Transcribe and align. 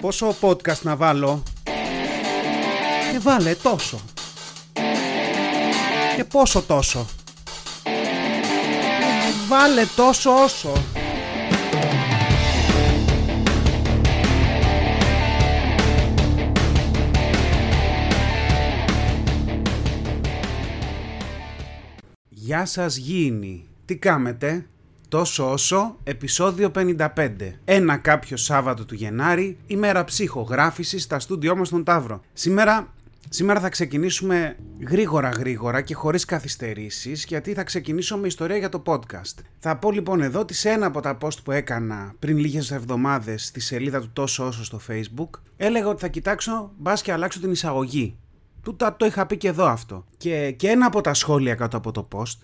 Πόσο 0.00 0.34
podcast 0.40 0.82
να 0.82 0.96
βάλω; 0.96 1.42
Και 3.12 3.18
βάλε 3.18 3.54
τόσο. 3.54 4.00
Και 6.16 6.24
πόσο 6.24 6.62
τόσο. 6.62 7.06
Βάλε 9.48 9.84
τόσο 9.96 10.42
όσο. 10.42 10.72
Γεια 22.28 22.64
σας 22.66 22.96
γήινοι. 22.96 23.68
Τι 23.84 23.96
κάμετε; 23.96 24.66
Τόσο 25.10 25.52
όσο, 25.52 25.96
επεισόδιο 26.04 26.70
55. 26.74 26.98
Ένα 27.64 27.96
κάποιο 27.96 28.36
Σάββατο 28.36 28.84
του 28.84 28.94
Γενάρη, 28.94 29.58
ημέρα 29.66 30.04
ψυχογράφησης 30.04 31.02
στα 31.02 31.18
στούντιό 31.18 31.56
μας 31.56 31.68
στον 31.68 31.84
Ταύρο. 31.84 32.20
Σήμερα 32.32 32.94
Σήμερα 33.28 33.60
θα 33.60 33.68
ξεκινήσουμε 33.68 34.56
γρήγορα 34.88 35.28
γρήγορα 35.28 35.80
και 35.80 35.94
χωρίς 35.94 36.24
καθυστερήσεις 36.24 37.24
γιατί 37.24 37.52
θα 37.52 37.64
ξεκινήσω 37.64 38.16
με 38.16 38.26
ιστορία 38.26 38.56
για 38.56 38.68
το 38.68 38.82
podcast. 38.86 39.34
Θα 39.58 39.76
πω 39.76 39.90
λοιπόν 39.90 40.20
εδώ 40.20 40.40
ότι 40.40 40.54
σε 40.54 40.70
ένα 40.70 40.86
από 40.86 41.00
τα 41.00 41.18
post 41.20 41.42
που 41.44 41.50
έκανα 41.50 42.14
πριν 42.18 42.38
λίγες 42.38 42.70
εβδομάδες 42.70 43.46
στη 43.46 43.60
σελίδα 43.60 44.00
του 44.00 44.10
τόσο 44.12 44.46
όσο 44.46 44.64
στο 44.64 44.80
facebook 44.88 45.40
έλεγα 45.56 45.88
ότι 45.88 46.00
θα 46.00 46.08
κοιτάξω 46.08 46.70
μπας 46.78 47.02
και 47.02 47.12
αλλάξω 47.12 47.40
την 47.40 47.50
εισαγωγή. 47.50 48.16
Του 48.62 48.76
το, 48.76 48.94
το 48.96 49.06
είχα 49.06 49.26
πει 49.26 49.36
και 49.36 49.48
εδώ 49.48 49.66
αυτό. 49.66 50.04
Και, 50.16 50.50
και 50.50 50.68
ένα 50.68 50.86
από 50.86 51.00
τα 51.00 51.14
σχόλια 51.14 51.54
κάτω 51.54 51.76
από 51.76 51.92
το 51.92 52.08
post 52.12 52.38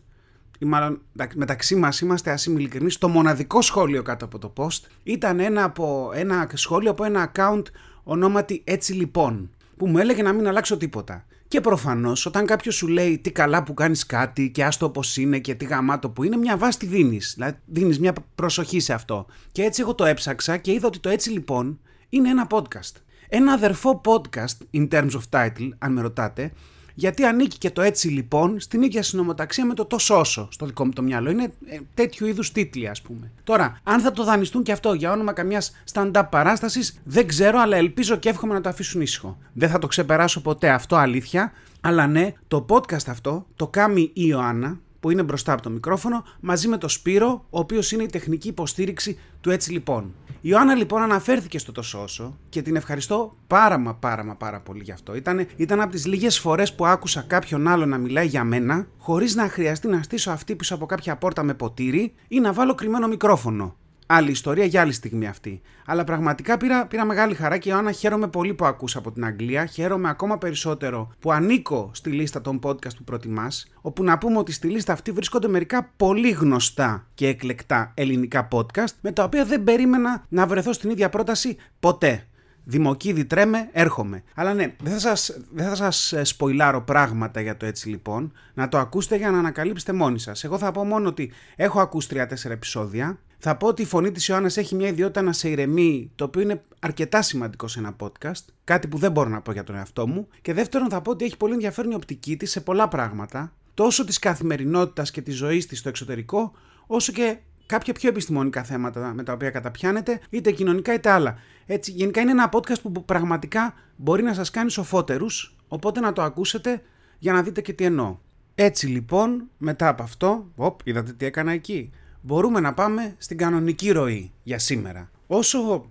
ή 0.58 0.64
μάλλον 0.64 1.00
μεταξύ 1.34 1.74
μας 1.74 2.00
είμαστε 2.00 2.30
α 2.30 2.38
είμαι 2.46 2.58
ειλικρινείς, 2.58 2.98
το 2.98 3.08
μοναδικό 3.08 3.62
σχόλιο 3.62 4.02
κάτω 4.02 4.24
από 4.24 4.38
το 4.38 4.52
post 4.56 4.80
ήταν 5.02 5.40
ένα, 5.40 5.64
από, 5.64 6.10
ένα 6.14 6.50
σχόλιο 6.54 6.90
από 6.90 7.04
ένα 7.04 7.32
account 7.34 7.62
ονόματι 8.02 8.62
Έτσι 8.64 8.92
Λοιπόν, 8.92 9.50
που 9.76 9.88
μου 9.88 9.98
έλεγε 9.98 10.22
να 10.22 10.32
μην 10.32 10.48
αλλάξω 10.48 10.76
τίποτα. 10.76 11.24
Και 11.48 11.60
προφανώς, 11.60 12.26
όταν 12.26 12.46
κάποιος 12.46 12.74
σου 12.74 12.86
λέει 12.86 13.18
τι 13.18 13.30
καλά 13.30 13.62
που 13.62 13.74
κάνεις 13.74 14.06
κάτι 14.06 14.50
και 14.50 14.64
άστο 14.64 14.86
όπως 14.86 15.16
είναι 15.16 15.38
και 15.38 15.54
τι 15.54 15.64
γαμάτο 15.64 16.10
που 16.10 16.22
είναι, 16.22 16.36
μια 16.36 16.56
βάση 16.56 16.78
τη 16.78 16.86
δίνεις. 16.86 17.32
Δηλαδή, 17.34 17.58
δίνεις 17.64 18.00
μια 18.00 18.12
προσοχή 18.34 18.80
σε 18.80 18.92
αυτό. 18.92 19.26
Και 19.52 19.62
έτσι 19.62 19.80
εγώ 19.80 19.94
το 19.94 20.04
έψαξα 20.04 20.56
και 20.56 20.72
είδα 20.72 20.86
ότι 20.86 20.98
το 20.98 21.08
Έτσι 21.08 21.30
Λοιπόν 21.30 21.80
είναι 22.08 22.28
ένα 22.28 22.46
podcast. 22.50 22.92
Ένα 23.28 23.52
αδερφό 23.52 24.00
podcast, 24.04 24.78
in 24.80 24.88
terms 24.88 25.10
of 25.10 25.20
title, 25.30 25.68
αν 25.78 25.92
με 25.92 26.00
ρωτάτε, 26.00 26.52
γιατί 26.98 27.24
ανήκει 27.24 27.58
και 27.58 27.70
το 27.70 27.82
έτσι 27.82 28.08
λοιπόν 28.08 28.60
στην 28.60 28.82
ίδια 28.82 29.02
συνομοταξία 29.02 29.64
με 29.64 29.74
το 29.74 29.84
τόσο 29.84 30.18
όσο 30.18 30.48
στο 30.50 30.66
δικό 30.66 30.84
μου 30.84 30.92
το 30.92 31.02
μυαλό. 31.02 31.30
Είναι 31.30 31.52
ε, 31.66 31.78
τέτοιου 31.94 32.26
είδους 32.26 32.52
τίτλοι, 32.52 32.88
ας 32.88 33.02
πούμε. 33.02 33.30
Τώρα, 33.44 33.80
αν 33.82 34.00
θα 34.00 34.12
το 34.12 34.24
δανειστούν 34.24 34.62
και 34.62 34.72
αυτό 34.72 34.92
για 34.92 35.12
όνομα 35.12 35.32
καμιάς 35.32 35.72
stand-up 35.92 36.22
παράστασης, 36.30 37.00
δεν 37.04 37.26
ξέρω, 37.26 37.58
αλλά 37.58 37.76
ελπίζω 37.76 38.16
και 38.16 38.28
εύχομαι 38.28 38.54
να 38.54 38.60
το 38.60 38.68
αφήσουν 38.68 39.00
ήσυχο. 39.00 39.38
Δεν 39.52 39.68
θα 39.68 39.78
το 39.78 39.86
ξεπεράσω 39.86 40.40
ποτέ 40.40 40.68
αυτό, 40.68 40.96
αλήθεια. 40.96 41.52
Αλλά 41.80 42.06
ναι, 42.06 42.32
το 42.48 42.66
podcast 42.68 43.06
αυτό 43.06 43.46
το 43.56 43.66
κάνει 43.66 44.00
η 44.00 44.12
Ιωάννα, 44.14 44.80
που 45.00 45.10
είναι 45.10 45.22
μπροστά 45.22 45.52
από 45.52 45.62
το 45.62 45.70
μικρόφωνο, 45.70 46.24
μαζί 46.40 46.68
με 46.68 46.78
το 46.78 46.88
Σπύρο, 46.88 47.44
ο 47.50 47.58
οποίος 47.58 47.92
είναι 47.92 48.02
η 48.02 48.06
τεχνική 48.06 48.48
υποστήριξη 48.48 49.18
του 49.40 49.50
Έτσι 49.50 49.72
Λοιπόν. 49.72 50.14
Η 50.46 50.48
Ιωάννα 50.52 50.74
λοιπόν 50.74 51.02
αναφέρθηκε 51.02 51.58
στο 51.58 51.72
τόσο 51.72 52.02
όσο 52.02 52.38
και 52.48 52.62
την 52.62 52.76
ευχαριστώ 52.76 53.36
πάρα 53.46 53.78
μα 53.78 53.94
πάρα 53.94 54.24
μα 54.24 54.34
πάρα 54.34 54.60
πολύ 54.60 54.82
γι' 54.82 54.92
αυτό. 54.92 55.14
Ήταν, 55.14 55.46
ήταν 55.56 55.80
από 55.80 55.90
τις 55.90 56.06
λίγες 56.06 56.38
φορές 56.38 56.74
που 56.74 56.86
άκουσα 56.86 57.22
κάποιον 57.22 57.68
άλλο 57.68 57.86
να 57.86 57.98
μιλάει 57.98 58.26
για 58.26 58.44
μένα, 58.44 58.86
χωρίς 58.98 59.34
να 59.34 59.48
χρειαστεί 59.48 59.88
να 59.88 60.02
στήσω 60.02 60.30
αυτή 60.30 60.56
πίσω 60.56 60.74
από 60.74 60.86
κάποια 60.86 61.16
πόρτα 61.16 61.42
με 61.42 61.54
ποτήρι 61.54 62.14
ή 62.28 62.40
να 62.40 62.52
βάλω 62.52 62.74
κρυμμένο 62.74 63.08
μικρόφωνο. 63.08 63.76
Άλλη 64.06 64.30
ιστορία 64.30 64.64
για 64.64 64.80
άλλη 64.80 64.92
στιγμή 64.92 65.26
αυτή. 65.26 65.60
Αλλά 65.86 66.04
πραγματικά 66.04 66.56
πήρα, 66.56 66.86
πήρα 66.86 67.04
μεγάλη 67.04 67.34
χαρά 67.34 67.58
και 67.58 67.70
Ιωάννα 67.70 67.92
χαίρομαι 67.92 68.28
πολύ 68.28 68.54
που 68.54 68.64
ακούσα 68.64 68.98
από 68.98 69.12
την 69.12 69.24
Αγγλία. 69.24 69.66
Χαίρομαι 69.66 70.08
ακόμα 70.08 70.38
περισσότερο 70.38 71.12
που 71.18 71.32
ανήκω 71.32 71.90
στη 71.94 72.10
λίστα 72.10 72.40
των 72.40 72.58
podcast 72.62 72.96
που 72.96 73.04
προτιμάς. 73.04 73.66
Όπου 73.80 74.04
να 74.04 74.18
πούμε 74.18 74.38
ότι 74.38 74.52
στη 74.52 74.68
λίστα 74.68 74.92
αυτή 74.92 75.12
βρίσκονται 75.12 75.48
μερικά 75.48 75.92
πολύ 75.96 76.30
γνωστά 76.30 77.06
και 77.14 77.28
εκλεκτά 77.28 77.92
ελληνικά 77.94 78.48
podcast 78.52 78.94
με 79.00 79.12
τα 79.12 79.24
οποία 79.24 79.44
δεν 79.44 79.64
περίμενα 79.64 80.24
να 80.28 80.46
βρεθώ 80.46 80.72
στην 80.72 80.90
ίδια 80.90 81.08
πρόταση 81.08 81.56
ποτέ. 81.80 82.26
Δημοκίδη 82.68 83.24
τρέμε, 83.24 83.68
έρχομαι. 83.72 84.22
Αλλά 84.34 84.54
ναι, 84.54 84.74
δεν 84.82 84.92
θα 84.92 84.98
σας, 84.98 85.38
δεν 85.52 85.68
θα 85.68 85.74
σας 85.74 86.12
ε, 86.12 86.24
σποιλάρω 86.24 86.82
πράγματα 86.82 87.40
για 87.40 87.56
το 87.56 87.66
έτσι 87.66 87.88
λοιπόν. 87.88 88.32
Να 88.54 88.68
το 88.68 88.78
ακούσετε 88.78 89.16
για 89.16 89.30
να 89.30 89.38
ανακαλύψετε 89.38 89.92
μόνοι 89.92 90.18
σας. 90.18 90.44
Εγώ 90.44 90.58
θα 90.58 90.70
πω 90.70 90.84
μόνο 90.84 91.08
ότι 91.08 91.32
έχω 91.56 91.80
ακούσει 91.80 92.08
3-4 92.12 92.50
επεισόδια. 92.50 93.18
Θα 93.38 93.56
πω 93.56 93.66
ότι 93.66 93.82
η 93.82 93.84
φωνή 93.84 94.12
της 94.12 94.28
Ιωάννας 94.28 94.56
έχει 94.56 94.74
μια 94.74 94.88
ιδιότητα 94.88 95.22
να 95.22 95.32
σε 95.32 95.48
ηρεμεί, 95.48 96.10
το 96.14 96.24
οποίο 96.24 96.42
είναι 96.42 96.62
αρκετά 96.78 97.22
σημαντικό 97.22 97.68
σε 97.68 97.78
ένα 97.78 97.96
podcast. 97.98 98.44
Κάτι 98.64 98.88
που 98.88 98.98
δεν 98.98 99.12
μπορώ 99.12 99.28
να 99.28 99.40
πω 99.40 99.52
για 99.52 99.64
τον 99.64 99.76
εαυτό 99.76 100.06
μου. 100.06 100.28
Και 100.42 100.52
δεύτερον 100.52 100.88
θα 100.88 101.02
πω 101.02 101.10
ότι 101.10 101.24
έχει 101.24 101.36
πολύ 101.36 101.52
ενδιαφέρον 101.52 101.90
η 101.90 101.94
οπτική 101.94 102.36
της 102.36 102.50
σε 102.50 102.60
πολλά 102.60 102.88
πράγματα. 102.88 103.52
Τόσο 103.74 104.04
της 104.04 104.18
καθημερινότητας 104.18 105.10
και 105.10 105.22
της 105.22 105.36
ζωής 105.36 105.66
της 105.66 105.78
στο 105.78 105.88
εξωτερικό, 105.88 106.52
όσο 106.86 107.12
και 107.12 107.38
κάποια 107.66 107.92
πιο 107.92 108.08
επιστημονικά 108.08 108.62
θέματα 108.62 109.12
με 109.14 109.22
τα 109.22 109.32
οποία 109.32 109.50
καταπιάνεται, 109.50 110.20
είτε 110.30 110.50
κοινωνικά 110.50 110.94
είτε 110.94 111.10
άλλα. 111.10 111.38
Έτσι, 111.66 111.90
γενικά 111.90 112.20
είναι 112.20 112.30
ένα 112.30 112.48
podcast 112.52 112.80
που 112.82 113.04
πραγματικά 113.04 113.74
μπορεί 113.96 114.22
να 114.22 114.34
σας 114.34 114.50
κάνει 114.50 114.70
σοφότερους, 114.70 115.56
οπότε 115.68 116.00
να 116.00 116.12
το 116.12 116.22
ακούσετε 116.22 116.82
για 117.18 117.32
να 117.32 117.42
δείτε 117.42 117.60
και 117.60 117.72
τι 117.72 117.84
εννοώ. 117.84 118.18
Έτσι 118.54 118.86
λοιπόν, 118.86 119.48
μετά 119.58 119.88
από 119.88 120.02
αυτό, 120.02 120.50
οπ, 120.56 120.80
είδατε 120.84 121.12
τι 121.12 121.26
έκανα 121.26 121.52
εκεί, 121.52 121.90
μπορούμε 122.26 122.60
να 122.60 122.74
πάμε 122.74 123.14
στην 123.18 123.36
κανονική 123.36 123.90
ροή 123.90 124.32
για 124.42 124.58
σήμερα. 124.58 125.10
Όσο, 125.26 125.90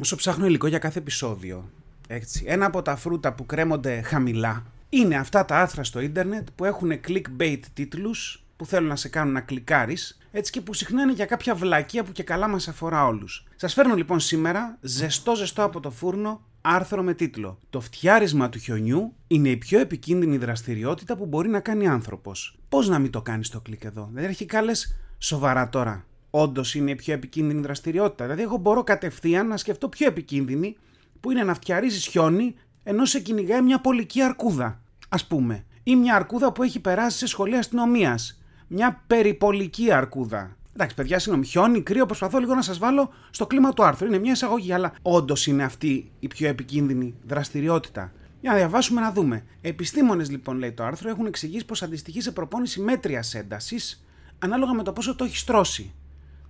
όσο 0.00 0.16
ψάχνω 0.16 0.46
υλικό 0.46 0.66
για 0.66 0.78
κάθε 0.78 0.98
επεισόδιο, 0.98 1.70
έτσι, 2.08 2.44
ένα 2.46 2.66
από 2.66 2.82
τα 2.82 2.96
φρούτα 2.96 3.32
που 3.32 3.46
κρέμονται 3.46 4.00
χαμηλά 4.00 4.64
είναι 4.88 5.16
αυτά 5.16 5.44
τα 5.44 5.60
άθρα 5.60 5.84
στο 5.84 6.00
ίντερνετ 6.00 6.48
που 6.54 6.64
έχουν 6.64 6.92
clickbait 7.08 7.60
τίτλους 7.74 8.44
που 8.56 8.66
θέλουν 8.66 8.88
να 8.88 8.96
σε 8.96 9.08
κάνουν 9.08 9.32
να 9.32 9.40
κλικάρεις 9.40 10.18
έτσι 10.30 10.52
και 10.52 10.60
που 10.60 10.72
συχνά 10.72 11.02
είναι 11.02 11.12
για 11.12 11.26
κάποια 11.26 11.54
βλακεία 11.54 12.04
που 12.04 12.12
και 12.12 12.22
καλά 12.22 12.48
μας 12.48 12.68
αφορά 12.68 13.06
όλους. 13.06 13.46
Σας 13.56 13.74
φέρνω 13.74 13.94
λοιπόν 13.94 14.20
σήμερα 14.20 14.78
ζεστό 14.80 15.34
ζεστό 15.36 15.62
από 15.62 15.80
το 15.80 15.90
φούρνο 15.90 16.40
άρθρο 16.60 17.02
με 17.02 17.14
τίτλο 17.14 17.58
«Το 17.70 17.80
φτιάρισμα 17.80 18.48
του 18.48 18.58
χιονιού 18.58 19.14
είναι 19.26 19.48
η 19.48 19.56
πιο 19.56 19.80
επικίνδυνη 19.80 20.36
δραστηριότητα 20.36 21.16
που 21.16 21.26
μπορεί 21.26 21.48
να 21.48 21.60
κάνει 21.60 21.88
άνθρωπος». 21.88 22.58
Πώς 22.68 22.88
να 22.88 22.98
μην 22.98 23.10
το 23.10 23.22
κάνεις 23.22 23.48
το 23.48 23.60
κλικ 23.60 23.84
εδώ, 23.84 24.10
δεν 24.12 24.24
έχει 24.24 24.44
κάλες 24.44 24.96
σοβαρά 25.18 25.68
τώρα. 25.68 26.04
Όντως 26.30 26.74
είναι 26.74 26.90
η 26.90 26.94
πιο 26.94 27.14
επικίνδυνη 27.14 27.60
δραστηριότητα. 27.60 28.24
Δηλαδή, 28.24 28.42
εγώ 28.42 28.56
μπορώ 28.56 28.84
κατευθείαν 28.84 29.46
να 29.46 29.56
σκεφτώ 29.56 29.88
πιο 29.88 30.06
επικίνδυνη 30.06 30.76
που 31.20 31.30
είναι 31.30 31.42
να 31.42 31.54
φτιαρίζεις 31.54 32.06
χιόνι 32.06 32.54
ενώ 32.82 33.04
σε 33.04 33.20
κυνηγάει 33.20 33.62
μια 33.62 33.80
πολική 33.80 34.22
αρκούδα, 34.22 34.80
ας 35.08 35.26
πούμε. 35.26 35.64
Ή 35.82 35.96
μια 35.96 36.14
αρκούδα 36.14 36.52
που 36.52 36.62
έχει 36.62 36.80
περάσει 36.80 37.18
σε 37.18 37.26
σχολεία 37.26 37.58
αστυνομίας 37.58 38.42
μια 38.68 39.02
περιπολική 39.06 39.92
αρκούδα. 39.92 40.56
Εντάξει, 40.72 40.96
παιδιά, 40.96 41.18
συγγνώμη, 41.18 41.46
χιόνι, 41.46 41.82
κρύο, 41.82 42.06
προσπαθώ 42.06 42.38
λίγο 42.38 42.54
να 42.54 42.62
σας 42.62 42.78
βάλω 42.78 43.10
στο 43.30 43.46
κλίμα 43.46 43.72
του 43.72 43.84
άρθρου. 43.84 44.06
Είναι 44.06 44.18
μια 44.18 44.32
εισαγωγή, 44.32 44.72
αλλά 44.72 44.92
όντως 45.02 45.46
είναι 45.46 45.64
αυτή 45.64 46.10
η 46.18 46.28
πιο 46.28 46.48
επικίνδυνη 46.48 47.14
δραστηριότητα. 47.26 48.12
Για 48.40 48.50
να 48.50 48.56
διαβάσουμε 48.56 49.00
να 49.00 49.12
δούμε. 49.12 49.44
Επιστήμονες, 49.60 50.30
λοιπόν, 50.30 50.58
λέει 50.58 50.72
το 50.72 50.84
άρθρο, 50.84 51.10
έχουν 51.10 51.26
εξηγήσει 51.26 51.64
πως 51.64 51.82
αντιστοιχεί 51.82 52.20
σε 52.20 52.32
προπόνηση 52.32 52.80
μέτρια 52.80 53.24
έντασης 53.32 54.04
ανάλογα 54.38 54.72
με 54.72 54.82
το 54.82 54.92
πόσο 54.92 55.16
το 55.16 55.24
έχεις 55.24 55.40
στρώσει. 55.40 55.92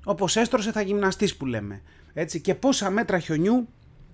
Όπως 0.05 0.37
έστρωσε, 0.37 0.73
θα 0.73 0.81
γυμναστείς 0.81 1.37
που 1.37 1.47
λέμε. 1.47 1.83
Έτσι, 2.13 2.41
και 2.41 2.55
πόσα 2.55 2.91
μέτρα 2.91 3.19
χιονιού 3.19 3.69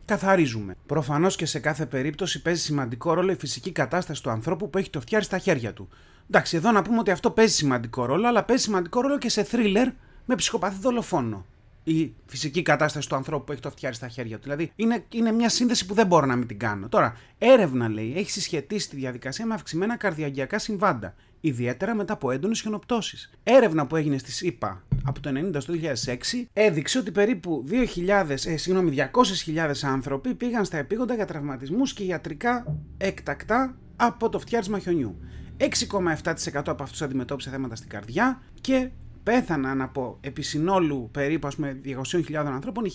καθαρίζουμε. 0.05 0.77
Προφανώς 0.87 1.37
και 1.37 1.47
σε 1.47 1.59
κάθε 1.59 1.87
περίπτωση 1.87 2.43
παίζει 2.43 2.63
σημαντικό 2.63 3.15
ρόλο 3.15 3.33
η 3.33 3.37
φυσική 3.37 3.73
κατάσταση 3.73 4.23
του 4.23 4.31
ανθρώπου 4.31 4.71
που 4.71 4.79
έχει 4.79 4.91
το 4.91 5.01
φτιάρι 5.01 5.25
στα 5.25 5.39
χέρια 5.39 5.73
του. 5.73 5.89
Εντάξει, 6.31 6.57
εδώ 6.57 6.71
να 6.73 6.83
πούμε 6.83 6.99
ότι 6.99 7.11
αυτό 7.11 7.31
παίζει 7.31 7.55
σημαντικό 7.55 8.05
ρόλο, 8.05 8.29
αλλά 8.29 8.45
παίζει 8.45 8.63
σημαντικό 8.63 9.01
ρόλο 9.01 9.19
και 9.19 9.29
σε 9.29 9.43
θρίλερ 9.43 9.89
με 10.25 10.34
ψυχοπαθή 10.34 10.79
δολοφόνο. 10.81 11.47
Η 11.84 12.15
φυσική 12.27 12.62
κατάσταση 12.62 13.09
του 13.09 13.17
ανθρώπου 13.17 13.45
που 13.45 13.53
έχει 13.53 13.61
το 13.61 13.71
φτιάρι 13.71 13.95
στα 13.95 14.09
χέρια 14.09 14.37
του. 14.37 14.43
Δηλαδή 14.43 14.72
είναι, 14.77 15.04
είναι 15.13 15.33
μια 15.33 15.48
σύνδεση 15.48 15.86
που 15.86 15.95
δεν 15.95 16.07
μπορώ 16.07 16.27
να 16.27 16.36
μην 16.36 16.47
την 16.47 16.59
κάνω. 16.59 16.89
Τώρα, 16.89 17.16
έρευνα 17.39 17.89
λέει 17.89 18.13
έχει 18.16 18.31
συσχετίσει 18.31 18.89
τη 18.89 18.97
διαδικασία 18.97 19.47
με 19.47 19.54
αυξημένα 19.54 19.97
καρδιαγγειακά 19.97 20.59
συμβάντα, 20.59 21.15
ιδιαίτερα 21.41 21.95
μετά 21.95 22.13
από 22.13 22.31
έντονες 22.31 22.60
χιονοπτώσεις. 22.60 23.31
Έρευνα 23.42 23.86
που 23.86 23.97
έγινε 23.97 24.19
στη 24.19 24.33
ΣΥΠΑ 24.33 24.83
από 25.04 25.21
το 25.21 25.31
1990 25.54 25.57
στο 25.59 25.75
2006 26.04 26.15
έδειξε 26.53 26.98
ότι 26.98 27.10
περίπου 27.10 27.65
2.000, 27.71 28.31
ε, 28.31 28.57
συγγνώμη, 28.57 28.91
200.000 28.91 29.71
άνθρωποι 29.83 30.34
πήγαν 30.34 30.65
στα 30.65 30.77
επίγοντα 30.77 31.15
για 31.15 31.27
τραυματισμούς 31.27 31.92
και 31.92 32.04
ιατρικά 32.04 32.78
έκτακτα 32.97 33.77
από 33.97 34.28
το 34.28 34.39
φτιάρισμα 34.39 34.78
χιονιού. 34.78 35.19
6,7% 35.57 36.63
από 36.66 36.83
αυτούς 36.83 37.03
αντιμετώπισε 37.03 37.51
θέματα 37.51 37.75
στην 37.75 37.89
καρδιά 37.89 38.42
και 38.60 38.91
πέθαναν 39.24 39.80
από 39.80 40.18
επισυνόλου 40.21 41.09
περίπου 41.12 41.47
ας 41.47 41.54
πούμε 41.54 41.80
200.000 41.84 42.34
ανθρώπων 42.34 42.84
οι 42.84 42.91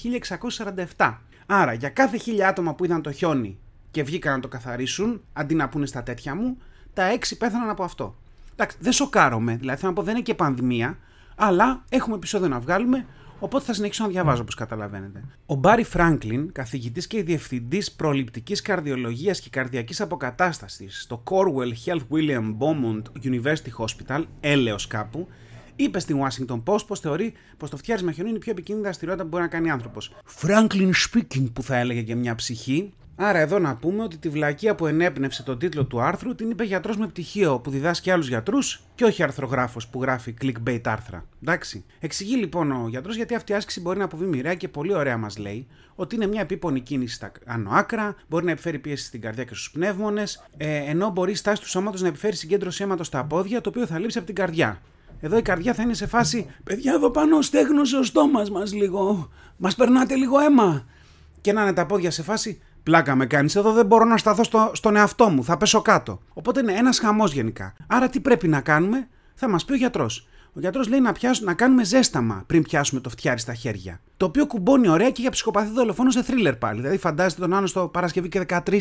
1647. 0.97 1.17
Άρα 1.45 1.73
για 1.73 1.89
κάθε 1.89 2.17
χίλια 2.17 2.47
άτομα 2.47 2.75
που 2.75 2.85
είδαν 2.85 3.01
το 3.01 3.11
χιόνι 3.11 3.57
και 3.91 4.03
βγήκαν 4.03 4.33
να 4.33 4.39
το 4.39 4.47
καθαρίσουν, 4.47 5.21
αντί 5.33 5.55
να 5.55 5.69
πούνε 5.69 5.85
στα 5.85 6.03
τέτοια 6.03 6.35
μου, 6.35 6.57
τα 6.93 7.17
6 7.19 7.37
πέθαναν 7.37 7.69
από 7.69 7.83
αυτό. 7.83 8.15
Εντάξει, 8.51 8.77
δεν 8.79 8.91
σοκάρομαι, 8.91 9.55
δηλαδή 9.55 9.79
θέλω 9.79 9.91
να 9.91 9.97
πω 9.97 10.03
δεν 10.03 10.13
είναι 10.13 10.23
και 10.23 10.33
πανδημία, 10.33 10.97
αλλά 11.35 11.83
έχουμε 11.89 12.15
επεισόδιο 12.15 12.47
να 12.47 12.59
βγάλουμε, 12.59 13.05
Οπότε 13.39 13.65
θα 13.65 13.73
συνεχίσω 13.73 14.03
να 14.03 14.09
διαβάζω 14.09 14.41
όπως 14.41 14.55
καταλαβαίνετε. 14.55 15.23
Ο 15.45 15.55
Μπάρι 15.55 15.83
Φράγκλιν, 15.83 16.51
καθηγητής 16.51 17.07
και 17.07 17.23
διευθυντής 17.23 17.91
προληπτικής 17.91 18.61
καρδιολογίας 18.61 19.39
και 19.39 19.49
καρδιακής 19.49 20.01
αποκατάστασης 20.01 21.01
στο 21.01 21.23
Corwell 21.23 21.71
Health 21.85 22.01
William 22.11 22.55
Beaumont 22.57 23.01
University 23.23 23.85
Hospital, 23.85 24.23
έλεος 24.39 24.87
κάπου, 24.87 25.27
είπε 25.83 25.99
στην 25.99 26.19
Washington 26.23 26.63
Post 26.63 26.87
πως 26.87 26.99
θεωρεί 26.99 27.33
πως 27.57 27.69
το 27.69 27.77
φτιάρισμα 27.77 28.11
χιονού 28.11 28.29
είναι 28.29 28.37
η 28.37 28.41
πιο 28.41 28.51
επικίνδυνη 28.51 28.85
δραστηριότητα 28.85 29.23
που 29.23 29.29
μπορεί 29.29 29.43
να 29.43 29.49
κάνει 29.49 29.69
άνθρωπος. 29.69 30.15
Franklin 30.41 30.91
speaking, 31.09 31.51
που 31.53 31.63
θα 31.63 31.77
έλεγε 31.77 32.01
και 32.01 32.15
μια 32.15 32.35
ψυχή, 32.35 32.93
Άρα 33.21 33.39
εδώ 33.39 33.59
να 33.59 33.75
πούμε 33.75 34.03
ότι 34.03 34.17
τη 34.17 34.29
βλακεία 34.29 34.75
που 34.75 34.87
ενέπνευσε 34.87 35.43
τον 35.43 35.59
τίτλο 35.59 35.85
του 35.85 36.01
άρθρου 36.01 36.35
την 36.35 36.49
είπε 36.49 36.63
γιατρός 36.63 36.97
με 36.97 37.07
πτυχίο 37.07 37.59
που 37.59 37.69
διδάσκει 37.69 38.11
άλλους 38.11 38.27
γιατρούς 38.27 38.81
και 38.95 39.03
όχι 39.03 39.23
αρθρογράφος 39.23 39.87
που 39.87 40.01
γράφει 40.01 40.33
clickbait 40.41 40.81
άρθρα. 40.83 41.25
Εντάξει. 41.41 41.85
Εξηγεί 41.99 42.35
λοιπόν 42.35 42.71
ο 42.71 42.87
γιατρός 42.89 43.15
γιατί 43.15 43.35
αυτή 43.35 43.51
η 43.51 43.55
άσκηση 43.55 43.81
μπορεί 43.81 43.97
να 43.97 44.03
αποβεί 44.03 44.25
μοιραία 44.25 44.53
και 44.55 44.67
πολύ 44.67 44.93
ωραία 44.93 45.17
μας 45.17 45.37
λέει 45.37 45.67
ότι 45.95 46.15
είναι 46.15 46.27
μια 46.27 46.41
επίπονη 46.41 46.79
κίνηση 46.79 47.15
στα 47.15 47.31
άνω 47.45 47.69
άκρα, 47.71 48.15
μπορεί 48.27 48.45
να 48.45 48.51
επιφέρει 48.51 48.79
πίεση 48.79 49.05
στην 49.05 49.21
καρδιά 49.21 49.43
και 49.43 49.53
στους 49.53 49.71
πνεύμονες, 49.71 50.45
ε, 50.57 50.75
ενώ 50.75 51.09
μπορεί 51.09 51.31
η 51.31 51.35
στάση 51.35 51.61
του 51.61 51.69
σώματος 51.69 52.01
να 52.01 52.07
επιφέρει 52.07 52.35
συγκέντρωση 52.35 52.83
αίματος 52.83 53.07
στα 53.07 53.25
πόδια 53.25 53.61
το 53.61 53.69
οποίο 53.69 53.85
θα 53.85 53.99
λείψει 53.99 54.17
από 54.17 54.27
την 54.27 54.35
καρδιά. 54.35 54.81
Εδώ 55.19 55.37
η 55.37 55.41
καρδιά 55.41 55.73
θα 55.73 55.81
είναι 55.81 55.93
σε 55.93 56.07
φάση 56.07 56.47
«Παιδιά 56.63 56.93
εδώ 56.93 57.09
πάνω 57.09 57.41
στέγνωσε 57.41 57.97
ο 57.97 58.03
στόμας 58.03 58.51
μας 58.51 58.73
λίγο, 58.73 59.29
μας 59.57 59.75
περνάτε 59.75 60.15
λίγο 60.15 60.39
αίμα». 60.39 60.85
Και 61.41 61.53
να 61.53 61.61
είναι 61.61 61.73
τα 61.73 61.85
πόδια 61.85 62.11
σε 62.11 62.23
φάση 62.23 62.61
Πλάκα 62.83 63.15
με 63.15 63.25
κάνεις 63.25 63.55
εδώ, 63.55 63.71
δεν 63.71 63.85
μπορώ 63.85 64.05
να 64.05 64.17
σταθώ 64.17 64.43
στο, 64.43 64.71
στον 64.73 64.95
εαυτό 64.95 65.29
μου. 65.29 65.43
Θα 65.43 65.57
πέσω 65.57 65.81
κάτω. 65.81 66.19
Οπότε 66.33 66.59
είναι 66.59 66.73
ένας 66.73 66.99
χαμός 66.99 67.33
γενικά. 67.33 67.73
Άρα 67.87 68.09
τι 68.09 68.19
πρέπει 68.19 68.47
να 68.47 68.61
κάνουμε, 68.61 69.07
θα 69.33 69.49
μας 69.49 69.65
πει 69.65 69.73
ο 69.73 69.75
γιατρός. 69.75 70.27
Ο 70.53 70.59
γιατρός 70.59 70.87
λέει 70.87 70.99
να, 70.99 71.11
πιάσουμε, 71.11 71.49
να 71.49 71.55
κάνουμε 71.55 71.83
ζέσταμα 71.83 72.43
πριν 72.47 72.63
πιάσουμε 72.63 73.01
το 73.01 73.09
φτιάρι 73.09 73.39
στα 73.39 73.53
χέρια. 73.53 74.01
Το 74.17 74.25
οποίο 74.25 74.47
κουμπώνει 74.47 74.87
ωραία 74.87 75.11
και 75.11 75.21
για 75.21 75.29
ψυχοπαθή 75.29 75.71
δολοφόνο 75.73 76.11
σε 76.11 76.23
θρίλερ 76.23 76.55
πάλι. 76.55 76.79
Δηλαδή, 76.79 76.97
φαντάζεστε 76.97 77.41
τον 77.41 77.53
άλλο 77.53 77.67
στο 77.67 77.87
Παρασκευή 77.87 78.29
και 78.29 78.45
13 78.47 78.79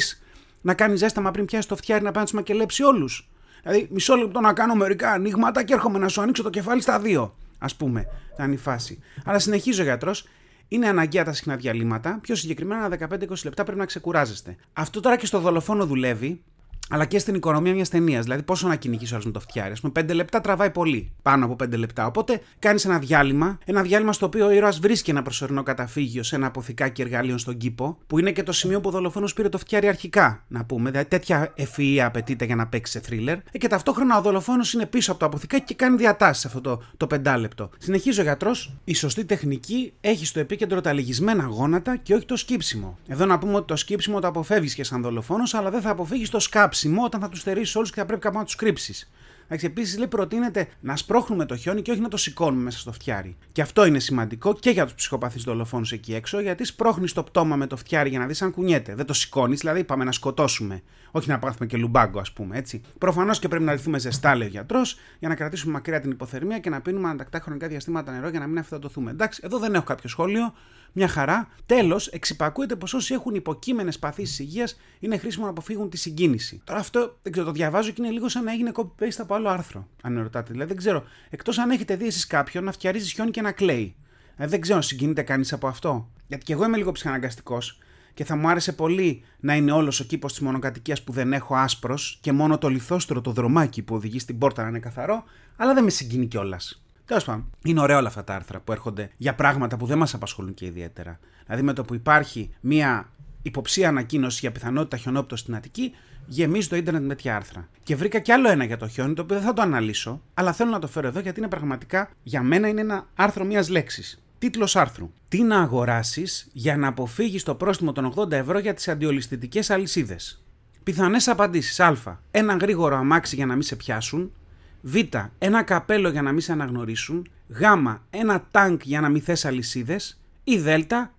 να 0.60 0.74
κάνει 0.74 0.96
ζέσταμα 0.96 1.30
πριν 1.30 1.44
πιάσει 1.44 1.68
το 1.68 1.76
φτιάρι 1.76 2.04
να 2.04 2.10
πάει 2.10 2.22
να 2.22 2.28
τους 2.28 2.38
μακελέψει 2.38 2.82
όλους. 2.82 3.28
Δηλαδή, 3.62 3.88
μισό 3.90 4.14
λεπτό 4.14 4.40
να 4.40 4.52
κάνω 4.52 4.74
μερικά 4.74 5.10
ανοίγματα 5.10 5.62
και 5.62 5.72
έρχομαι 5.72 5.98
να 5.98 6.08
σου 6.08 6.20
ανοίξω 6.20 6.42
το 6.42 6.50
κεφάλι 6.50 6.80
στα 6.80 7.00
δύο. 7.00 7.34
Α 7.58 7.66
πούμε, 7.76 8.06
θα 8.36 8.44
είναι 8.44 8.54
η 8.54 8.56
φάση. 8.56 8.98
Αλλά 9.24 9.38
συνεχίζει 9.38 9.80
ο 9.80 9.84
γιατρός 9.84 10.28
είναι 10.68 10.88
αναγκαία 10.88 11.24
τα 11.24 11.32
συχνά 11.32 11.56
διαλύματα. 11.56 12.18
Πιο 12.22 12.34
συγκεκριμένα, 12.34 12.88
15-20 12.88 13.44
λεπτά 13.44 13.64
πρέπει 13.64 13.78
να 13.78 13.86
ξεκουράζεστε. 13.86 14.56
Αυτό 14.72 15.00
τώρα 15.00 15.16
και 15.16 15.26
στο 15.26 15.38
δολοφόνο 15.38 15.86
δουλεύει, 15.86 16.42
αλλά 16.88 17.04
και 17.04 17.18
στην 17.18 17.34
οικονομία 17.34 17.74
μιας 17.74 17.88
ταινίας. 17.88 18.22
Δηλαδή, 18.24 18.42
πόσο 18.42 18.68
να 18.68 18.76
κυνηγήσει 18.76 19.14
ο 19.14 19.20
με 19.24 19.30
το 19.30 19.40
φτιάρι. 19.40 19.72
Α 19.72 19.76
πούμε, 19.80 19.92
5 19.92 20.14
λεπτά 20.14 20.40
τραβάει 20.40 20.70
πολύ. 20.70 21.12
Πάνω 21.22 21.44
από 21.44 21.56
5 21.64 21.76
λεπτά. 21.76 22.06
Οπότε 22.06 22.40
κάνεις 22.58 22.84
ένα 22.84 22.98
διάλειμμα. 22.98 23.58
Ένα 23.64 23.82
διάλειμμα 23.82 24.12
στο 24.12 24.26
οποίο 24.26 24.46
ο 24.46 24.50
ήρωας 24.50 24.78
βρίσκει 24.78 25.10
ένα 25.10 25.22
προσωρινό 25.22 25.62
καταφύγιο 25.62 26.22
σε 26.22 26.36
ένα 26.36 26.46
αποθηκάκι 26.46 27.02
εργαλείων 27.02 27.38
στον 27.38 27.56
κήπο, 27.56 27.98
που 28.06 28.18
είναι 28.18 28.32
και 28.32 28.42
το 28.42 28.52
σημείο 28.52 28.80
που 28.80 28.88
ο 28.88 28.92
δολοφόνος 28.92 29.32
πήρε 29.32 29.48
το 29.48 29.58
φτιάρι 29.58 29.88
αρχικά. 29.88 30.44
Να 30.48 30.64
πούμε. 30.64 30.90
Δηλαδή, 30.90 31.08
τέτοια 31.08 31.52
ευφυα 31.54 32.06
απαιτείται 32.06 32.44
για 32.44 32.56
να 32.56 32.66
παίξει 32.66 32.92
σε 32.92 33.00
θρίλερ. 33.00 33.36
Ε, 33.52 33.58
και 33.58 33.68
ταυτόχρονα 33.68 34.18
ο 34.18 34.20
δολοφόνος 34.20 34.72
είναι 34.72 34.86
πίσω 34.86 35.10
από 35.10 35.20
το 35.20 35.26
αποθηκάκι 35.26 35.64
και 35.64 35.74
κάνει 35.74 35.96
διατάσεις 35.96 36.44
αυτό 36.44 36.60
το, 36.60 36.82
το 36.96 37.06
πεντάλεπτο. 37.06 37.70
Συνεχίζει 37.78 38.20
ο 38.20 38.22
γιατρός. 38.22 38.72
Η 38.84 38.94
σωστή 38.94 39.24
τεχνική 39.24 39.92
έχει 40.00 40.26
στο 40.26 40.40
επίκεντρο 40.40 40.80
τα 40.80 40.92
λυγισμένα 40.92 41.44
γόνατα 41.44 41.96
και 41.96 42.14
όχι 42.14 42.24
το 42.24 42.36
σκύψιμο. 42.36 42.98
Εδώ 43.06 43.26
να 43.26 43.38
πούμε 43.38 43.54
ότι 43.54 43.66
το 43.66 43.76
σκύψιμο 43.76 44.20
το 44.20 44.26
αποφεύγεις 44.26 44.74
και 44.74 44.84
σαν 44.84 45.02
δολοφόνος, 45.02 45.54
αλλά 45.54 45.70
δεν 45.70 45.80
θα 45.80 45.90
αποφύγεις 45.90 46.30
το 46.30 46.38
σκάψιμο 46.38 46.76
όταν 47.04 47.20
θα 47.20 47.28
τους 47.28 47.40
στερήσεις 47.40 47.74
όλους 47.76 47.90
και 47.90 48.00
θα 48.00 48.06
πρέπει 48.06 48.20
κάπου 48.20 48.38
να 48.38 48.44
τους 48.44 48.54
κρύψεις. 48.54 49.10
Επίσης, 49.48 49.96
λέει, 49.96 50.06
προτείνεται 50.06 50.68
να 50.80 50.96
σπρώχνουμε 50.96 51.46
το 51.46 51.56
χιόνι 51.56 51.82
και 51.82 51.90
όχι 51.90 52.00
να 52.00 52.08
το 52.08 52.16
σηκώνουμε 52.16 52.62
μέσα 52.62 52.78
στο 52.78 52.92
φτιάρι. 52.92 53.36
Και 53.52 53.62
αυτό 53.62 53.86
είναι 53.86 53.98
σημαντικό 53.98 54.54
και 54.54 54.70
για 54.70 54.84
τους 54.84 54.94
ψυχοπαθείς 54.94 55.42
δολοφόνους 55.42 55.92
εκεί 55.92 56.14
έξω, 56.14 56.40
γιατί 56.40 56.64
σπρώχνεις 56.64 57.12
το 57.12 57.22
πτώμα 57.22 57.56
με 57.56 57.66
το 57.66 57.76
φτιάρι 57.76 58.08
για 58.08 58.18
να 58.18 58.26
δεις 58.26 58.42
αν 58.42 58.50
κουνιέται. 58.50 58.94
Δεν 58.94 59.06
το 59.06 59.12
σηκώνεις, 59.12 59.60
δηλαδή 59.60 59.84
πάμε 59.84 60.04
να 60.04 60.12
σκοτώσουμε. 60.12 60.82
Όχι 61.10 61.28
να 61.28 61.38
πάθουμε 61.38 61.66
και 61.66 61.76
λουμπάγκο, 61.76 62.20
ας 62.20 62.32
πούμε 62.32 62.58
έτσι. 62.58 62.80
Προφανώς 62.98 63.38
και 63.38 63.48
πρέπει 63.48 63.64
να 63.64 63.72
λυθούμε 63.72 63.98
ζεστά, 63.98 64.34
λέει 64.34 64.46
ο 64.46 64.50
γιατρός, 64.50 64.98
για 65.18 65.28
να 65.28 65.34
κρατήσουμε 65.34 65.72
μακριά 65.72 66.00
την 66.00 66.10
υποθερμία 66.10 66.58
και 66.58 66.70
να 66.70 66.80
πίνουμε 66.80 67.08
ανατακτά 67.08 67.40
χρονικά 67.40 67.68
διαστήματα 67.68 68.12
νερό 68.12 68.28
για 68.28 68.38
να 68.38 68.46
μην 68.46 68.58
αυθεντοθούμε. 68.58 69.10
Εντάξει, 69.10 69.40
εδώ 69.44 69.58
δεν 69.58 69.74
έχω 69.74 69.84
κάποιο 69.84 70.08
σχόλιο. 70.08 70.54
Μια 70.92 71.08
χαρά. 71.08 71.48
Τέλος, 71.66 72.06
εξυπακούεται 72.06 72.76
πως 72.76 72.94
όσοι 72.94 73.14
έχουν 73.14 73.34
υποκείμενες 73.34 73.98
παθήσεις 73.98 74.38
υγείας 74.38 74.76
είναι 74.98 75.16
χρήσιμο 75.16 75.44
να 75.44 75.50
αποφύγουν 75.50 75.90
τη 75.90 75.96
συγκίνηση. 75.96 76.60
Τώρα 76.64 76.78
αυτό 76.78 77.18
δεν 77.22 77.32
ξέρω, 77.32 77.46
το 77.46 77.52
διαβάζω 77.52 77.90
και 77.90 78.02
είναι 78.02 78.12
λίγο 78.12 78.28
σαν 78.28 78.44
να 78.44 78.52
έγινε 78.52 78.72
copy-paste 78.74 79.18
από 79.18 79.34
άλλο 79.38 79.48
άρθρο. 79.48 79.88
Αν 80.02 80.12
με 80.12 80.22
ρωτάτε. 80.22 80.52
Δηλαδή 80.52 80.68
δεν 80.68 80.76
ξέρω, 80.76 81.04
εκτός 81.30 81.58
αν 81.58 81.70
έχετε 81.70 81.96
δει 81.96 82.06
εσείς 82.06 82.26
κάποιον 82.26 82.64
να 82.64 82.72
φτιαρίζει 82.72 83.12
χιόνι 83.12 83.30
και 83.30 83.40
να 83.40 83.52
κλαίει. 83.52 83.94
Δηλαδή 84.34 84.52
δεν 84.52 84.60
ξέρω 84.60 84.76
αν 84.76 84.82
συγκινείται 84.82 85.22
κανείς 85.22 85.52
από 85.52 85.68
αυτό. 85.68 86.10
Γιατί 86.26 86.44
και 86.44 86.52
εγώ 86.52 86.64
είμαι 86.64 86.76
λίγο 86.76 86.92
ψυχαναγκαστικός 86.92 87.78
και 88.14 88.24
θα 88.24 88.36
μου 88.36 88.48
άρεσε 88.48 88.72
πολύ 88.72 89.24
να 89.40 89.54
είναι 89.56 89.72
όλος 89.72 90.00
ο 90.00 90.04
κήπος 90.04 90.32
της 90.32 90.40
μονοκατοικίας 90.40 91.02
που 91.02 91.12
δεν 91.12 91.32
έχω 91.32 91.54
άσπρος 91.54 92.18
και 92.20 92.32
μόνο 92.32 92.58
το 92.58 92.68
λιθόστρο 92.68 93.20
το 93.20 93.30
δρομάκι 93.30 93.82
που 93.82 93.94
οδηγεί 93.94 94.18
στην 94.18 94.38
πόρτα 94.38 94.62
να 94.62 94.68
είναι 94.68 94.78
καθαρό, 94.78 95.24
αλλά 95.56 95.74
δεν 95.74 95.84
με 95.84 95.90
συγκινεί 95.90 96.26
κιόλας. 96.26 96.82
Τέλος 97.04 97.24
πάντων, 97.24 97.50
είναι 97.64 97.80
ωραία 97.80 97.96
όλα 97.98 98.08
αυτά 98.08 98.24
τα 98.24 98.34
άρθρα 98.34 98.60
που 98.60 98.72
έρχονται 98.72 99.10
για 99.16 99.34
πράγματα 99.34 99.76
που 99.76 99.86
δεν 99.86 99.98
μας 99.98 100.14
απασχολούν 100.14 100.54
και 100.54 100.66
ιδιαίτερα. 100.66 101.18
Δηλαδή, 101.44 101.62
με 101.62 101.72
το 101.72 101.84
που 101.84 101.94
υπάρχει 101.94 102.54
μία 102.60 103.12
υποψία 103.42 103.88
ανακοίνωση 103.88 104.38
για 104.40 104.52
πιθανότητα 104.52 104.96
χιονόπτωση 104.96 105.42
στην 105.42 105.54
Αττική, 105.54 105.92
γεμίζει 106.28 106.68
το 106.68 106.76
ίντερνετ 106.76 107.02
με 107.02 107.08
τέτοια 107.08 107.36
άρθρα. 107.36 107.68
Και 107.82 107.96
βρήκα 107.96 108.18
κι 108.18 108.32
άλλο 108.32 108.48
ένα 108.48 108.64
για 108.64 108.76
το 108.76 108.88
χιόνι, 108.88 109.14
το 109.14 109.22
οποίο 109.22 109.36
δεν 109.36 109.44
θα 109.44 109.52
το 109.52 109.62
αναλύσω, 109.62 110.22
αλλά 110.34 110.52
θέλω 110.52 110.70
να 110.70 110.78
το 110.78 110.86
φέρω 110.86 111.06
εδώ 111.06 111.20
γιατί 111.20 111.38
είναι 111.38 111.48
πραγματικά 111.48 112.10
για 112.22 112.42
μένα 112.42 112.68
είναι 112.68 112.80
ένα 112.80 113.06
άρθρο 113.14 113.44
μία 113.44 113.64
λέξης. 113.68 114.22
Τίτλος 114.38 114.76
άρθρου. 114.76 115.10
Τι 115.28 115.42
να 115.42 115.60
αγοράσεις 115.60 116.48
για 116.52 116.76
να 116.76 116.88
αποφύγεις 116.88 117.42
το 117.42 117.54
πρόστιμο 117.54 117.92
των 117.92 118.12
80 118.16 118.32
ευρώ 118.32 118.58
για 118.58 118.74
τις 118.74 118.88
αντιολιστητικέ 118.88 119.60
αλυσίδες. 119.68 120.42
Πιθανές 120.82 121.28
απαντήσεις. 121.28 121.80
Α. 121.80 122.18
Ένα 122.30 122.56
γρήγορο 122.60 122.96
αμάξι 122.96 123.34
για 123.34 123.46
να 123.46 123.52
μην 123.52 123.62
σε 123.62 123.76
πιάσουν. 123.76 124.32
Β. 124.80 124.96
Ένα 125.38 125.62
καπέλο 125.62 126.08
για 126.08 126.22
να 126.22 126.32
μην 126.32 126.40
σε 126.40 126.52
αναγνωρίσουν. 126.52 127.28
Γ. 127.48 127.62
Ένα 128.10 128.46
τάγκ 128.50 128.80
για 128.82 129.00
να 129.00 129.08
μην 129.08 129.22
θες 129.22 129.44
αλυσίδες. 129.44 130.20
Ή 130.44 130.58
Δ. 130.58 130.68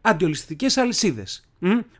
Αντιολιστικέ 0.01 0.67
αλυσίδες. 0.75 1.49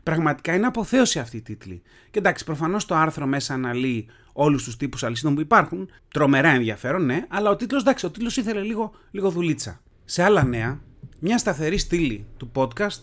Πραγματικά 0.02 0.54
είναι 0.54 0.66
αποθέωση 0.66 1.18
αυτή 1.18 1.36
η 1.36 1.40
τίτλη. 1.40 1.82
Και 2.10 2.18
εντάξει, 2.18 2.44
προφανώς 2.44 2.86
το 2.86 2.94
άρθρο 2.94 3.26
μέσα 3.26 3.54
αναλύει 3.54 4.06
όλους 4.32 4.64
τους 4.64 4.76
τύπους 4.76 5.02
αλυσίδων 5.02 5.34
που 5.34 5.40
υπάρχουν. 5.40 5.90
Τρομερά 6.12 6.48
ενδιαφέρον, 6.48 7.04
ναι, 7.04 7.26
αλλά 7.28 7.50
ο 7.50 7.56
τίτλος, 7.56 7.82
εντάξει, 7.82 8.06
ο 8.06 8.10
τίτλος 8.10 8.36
ήθελε 8.36 8.60
λίγο, 8.60 8.92
λίγο 9.10 9.30
δουλίτσα. 9.30 9.80
Σε 10.04 10.22
άλλα 10.22 10.44
νέα, 10.44 10.80
μια 11.18 11.38
σταθερή 11.38 11.78
στήλη 11.78 12.26
του 12.36 12.50
podcast, 12.54 13.00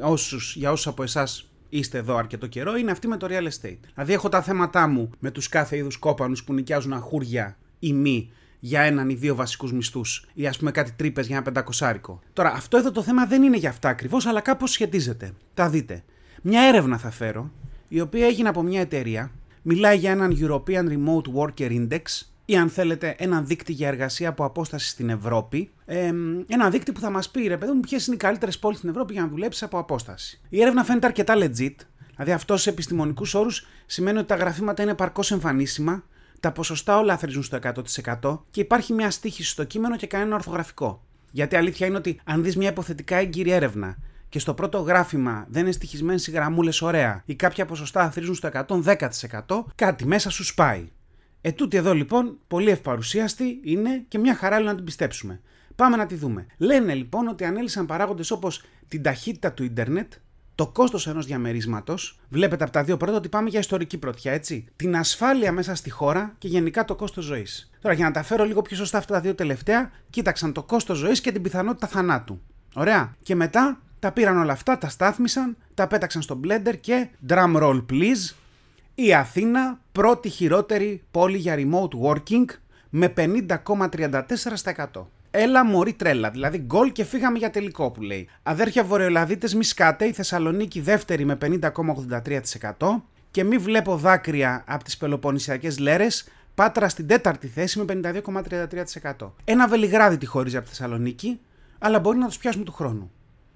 όσους, 0.00 0.56
για 0.56 0.72
όσους 0.72 0.86
από 0.86 1.02
εσάς 1.02 1.50
είστε 1.68 1.98
εδώ 1.98 2.16
αρκετό 2.16 2.46
καιρό, 2.46 2.76
είναι 2.76 2.90
αυτή 2.90 3.08
με 3.08 3.16
το 3.16 3.26
real 3.30 3.44
estate. 3.44 3.78
Δηλαδή, 3.94 4.12
έχω 4.12 4.28
τα 4.28 4.42
θέματά 4.42 4.86
μου 4.86 5.10
με 5.18 5.30
τους 5.30 5.48
κάθε 5.48 5.76
είδους 5.76 5.96
κόπανους 5.96 6.44
που 6.44 6.52
νοικιάζουν 6.52 6.92
αχούρια 6.92 7.56
ή 7.78 7.92
μη 7.92 8.30
για 8.58 8.80
έναν 8.80 9.08
ή 9.08 9.14
δύο 9.14 9.34
βασικούς 9.34 9.72
μισθούς 9.72 10.26
ή 10.34 10.46
ας 10.46 10.58
πούμε 10.58 10.70
κάτι 10.70 10.92
τρύπες 10.96 11.26
για 11.26 11.36
ένα 11.36 11.44
πεντακοσάρικο. 11.44 12.20
Τώρα, 12.32 12.52
αυτό 12.52 12.76
εδώ 12.76 12.90
το 12.90 13.02
θέμα 13.02 13.26
δεν 13.26 13.42
είναι 13.42 13.56
για 13.56 13.68
αυτά 13.68 13.88
ακριβώς, 13.88 14.26
αλλά 14.26 14.40
κάπως 14.40 14.70
σχετίζεται. 14.70 15.32
Τα 15.54 15.68
δείτε. 15.68 16.04
Μια 16.42 16.62
έρευνα 16.62 16.98
θα 16.98 17.10
φέρω, 17.10 17.50
η 17.88 18.00
οποία 18.00 18.26
έγινε 18.26 18.48
από 18.48 18.62
μια 18.62 18.80
εταιρεία, 18.80 19.30
μιλάει 19.62 19.96
για 19.96 20.10
έναν 20.10 20.36
European 20.40 20.88
Remote 20.88 21.34
Worker 21.34 21.70
Index, 21.70 22.00
ή 22.48 22.56
αν 22.56 22.68
θέλετε 22.68 23.14
έναν 23.18 23.46
δείκτη 23.46 23.72
για 23.72 23.88
εργασία 23.88 24.28
από 24.28 24.44
απόσταση 24.44 24.88
στην 24.88 25.08
Ευρώπη. 25.08 25.70
Ε, 25.84 26.12
ένα 26.46 26.70
δείκτη 26.70 26.92
που 26.92 27.00
θα 27.00 27.10
μας 27.10 27.30
πει, 27.30 27.46
ρε 27.46 27.56
παιδί 27.56 27.72
μου, 27.72 27.80
ποιες 27.80 28.06
είναι 28.06 28.16
οι 28.16 28.18
καλύτερες 28.18 28.58
πόλεις 28.58 28.78
στην 28.78 28.90
Ευρώπη 28.90 29.12
για 29.12 29.22
να 29.22 29.28
δουλέψεις 29.28 29.62
από 29.62 29.78
απόσταση. 29.78 30.40
Η 30.48 30.60
έρευνα 30.60 30.84
φαίνεται 30.84 31.06
αρκετά 31.06 31.34
legit, 31.36 31.74
δηλαδή 32.10 32.32
αυτό 32.32 32.56
σε 32.56 32.70
επιστημονικούς 32.70 33.34
όρους 33.34 33.66
σημαίνει 33.86 34.18
ότι 34.18 34.26
τα 34.26 34.34
γραφήματα 34.34 34.82
είναι 34.82 34.94
παρκώς 34.94 35.30
εμφανίσιμα, 35.30 36.04
τα 36.40 36.52
ποσοστά 36.52 36.98
όλα 36.98 37.16
θρίζουν 37.16 37.42
στο 37.42 37.58
100% 38.20 38.38
και 38.50 38.60
υπάρχει 38.60 38.92
μια 38.92 39.10
στίχηση 39.10 39.50
στο 39.50 39.64
κείμενο 39.64 39.96
και 39.96 40.06
κανένα 40.06 40.34
ορθογραφικό. 40.34 41.04
Γιατί 41.30 41.56
αλήθεια 41.56 41.86
είναι 41.86 41.96
ότι 41.96 42.20
αν 42.24 42.42
δεις 42.42 42.56
μια 42.56 42.68
υποθετικά 42.68 43.16
έγκυρη 43.16 43.50
έρευνα 43.50 43.96
και 44.28 44.38
στο 44.38 44.54
πρώτο 44.54 44.78
γράφημα 44.78 45.46
δεν 45.48 45.62
είναι 45.62 45.72
στοιχισμένες 45.72 46.26
οι 46.26 46.30
γραμμούλες 46.30 46.82
ωραία 46.82 47.22
ή 47.26 47.34
κάποια 47.34 47.66
ποσοστά 47.66 48.10
θρίζουν 48.10 48.34
στο 48.34 48.50
110%, 48.52 49.64
κάτι 49.74 50.06
μέσα 50.06 50.30
σου 50.30 50.44
σπάει. 50.44 50.90
Ετούτη 51.40 51.76
εδώ 51.76 51.94
λοιπόν, 51.94 52.38
πολύ 52.46 52.70
ευπαρουσίαστη 52.70 53.60
είναι 53.64 54.04
και 54.08 54.18
μια 54.18 54.34
χαρά 54.34 54.60
να 54.60 54.74
την 54.74 54.84
πιστέψουμε. 54.84 55.40
Πάμε 55.76 55.96
να 55.96 56.06
τη 56.06 56.14
δούμε. 56.14 56.46
Λένε 56.58 56.94
λοιπόν 56.94 57.28
ότι 57.28 57.44
ανέλησαν 57.44 57.86
παράγοντες 57.86 58.30
όπως 58.30 58.62
την 58.88 59.02
ταχύτητα 59.02 59.52
του 59.52 59.64
ίντερνετ, 59.64 60.12
το 60.56 60.66
κόστος 60.66 61.06
ενός 61.06 61.26
διαμερίσματος, 61.26 62.18
βλέπετε 62.28 62.64
από 62.64 62.72
τα 62.72 62.84
δύο 62.84 62.96
πρώτα 62.96 63.16
ότι 63.16 63.28
πάμε 63.28 63.48
για 63.48 63.58
ιστορική 63.58 63.98
πρωτιά, 63.98 64.32
έτσι. 64.32 64.66
Την 64.76 64.96
ασφάλεια 64.96 65.52
μέσα 65.52 65.74
στη 65.74 65.90
χώρα 65.90 66.34
και 66.38 66.48
γενικά 66.48 66.84
το 66.84 66.94
κόστος 66.94 67.24
ζωής. 67.24 67.70
Τώρα 67.80 67.94
για 67.94 68.04
να 68.04 68.10
τα 68.10 68.22
φέρω 68.22 68.44
λίγο 68.44 68.62
πιο 68.62 68.76
σωστά 68.76 68.98
αυτά 68.98 69.14
τα 69.14 69.20
δύο 69.20 69.34
τελευταία, 69.34 69.90
κοίταξαν 70.10 70.52
το 70.52 70.62
κόστος 70.62 70.98
ζωής 70.98 71.20
και 71.20 71.32
την 71.32 71.42
πιθανότητα 71.42 71.86
θανάτου. 71.86 72.40
Ωραία. 72.74 73.16
Και 73.22 73.34
μετά 73.34 73.80
τα 73.98 74.12
πήραν 74.12 74.38
όλα 74.38 74.52
αυτά, 74.52 74.78
τα 74.78 74.88
στάθμισαν, 74.88 75.56
τα 75.74 75.86
πέταξαν 75.86 76.22
στο 76.22 76.40
blender 76.44 76.74
και 76.80 77.08
drum 77.28 77.56
roll 77.56 77.84
please. 77.90 78.34
Η 78.94 79.14
Αθήνα 79.14 79.80
πρώτη 79.92 80.28
χειρότερη 80.28 81.02
πόλη 81.10 81.36
για 81.36 81.54
remote 81.58 82.10
working 82.10 82.44
με 82.90 83.12
50,34%. 83.16 85.06
Έλα 85.38 85.64
μωρή 85.64 85.92
τρέλα. 85.92 86.30
Δηλαδή 86.30 86.58
γκολ 86.58 86.92
και 86.92 87.04
φύγαμε 87.04 87.38
για 87.38 87.50
τελικό 87.50 87.90
που 87.90 88.02
λέει. 88.02 88.28
Αδέρφια 88.42 88.84
Βορειοελλαδίτες, 88.84 89.54
μη 89.54 89.64
σκάτε. 89.64 90.04
Η 90.04 90.12
Θεσσαλονίκη 90.12 90.80
δεύτερη 90.80 91.24
με 91.24 91.38
50,83%. 91.40 93.02
Και 93.30 93.44
μη 93.44 93.58
βλέπω 93.58 93.96
δάκρυα 93.96 94.64
από 94.66 94.84
τις 94.84 94.96
Πελοποννησιακές 94.96 95.78
λέρες. 95.78 96.28
Πάτρα 96.54 96.88
στην 96.88 97.06
τέταρτη 97.06 97.46
θέση 97.46 97.78
με 97.78 97.84
52,33%. 97.84 99.32
Ένα 99.44 99.68
Βελιγράδι 99.68 100.16
τη 100.16 100.26
χωρίζει 100.26 100.56
από 100.56 100.64
τη 100.64 100.70
Θεσσαλονίκη, 100.70 101.40
αλλά 101.78 102.00
μπορεί 102.00 102.18
να 102.18 102.26
τους 102.26 102.38
πιάσουμε 102.38 102.64
του 102.64 102.72
χρόνου. 102.72 103.10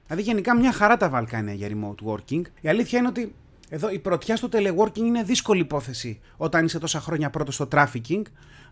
Δηλαδή 0.07 0.23
γενικά 0.23 0.57
μια 0.57 0.73
χαρά 0.73 0.97
τα 0.97 1.09
Βαλκάνια 1.09 1.53
για 1.55 1.69
remote 1.71 2.13
working. 2.13 2.43
Η 2.61 2.69
αλήθεια 2.69 2.99
είναι 2.99 3.09
ότι 3.09 3.35
εδώ 3.69 3.91
η 3.91 3.99
πρωτιά 3.99 4.37
στο 4.37 4.49
teleworking 4.53 4.97
είναι 4.97 5.23
δύσκολη 5.23 5.61
υπόθεση 5.61 6.21
όταν 6.37 6.65
είσαι 6.65 6.79
τόσα 6.79 7.01
χρόνια 7.01 7.31
πρώτος 7.31 7.55
στο 7.55 7.69
trafficking, 7.73 8.23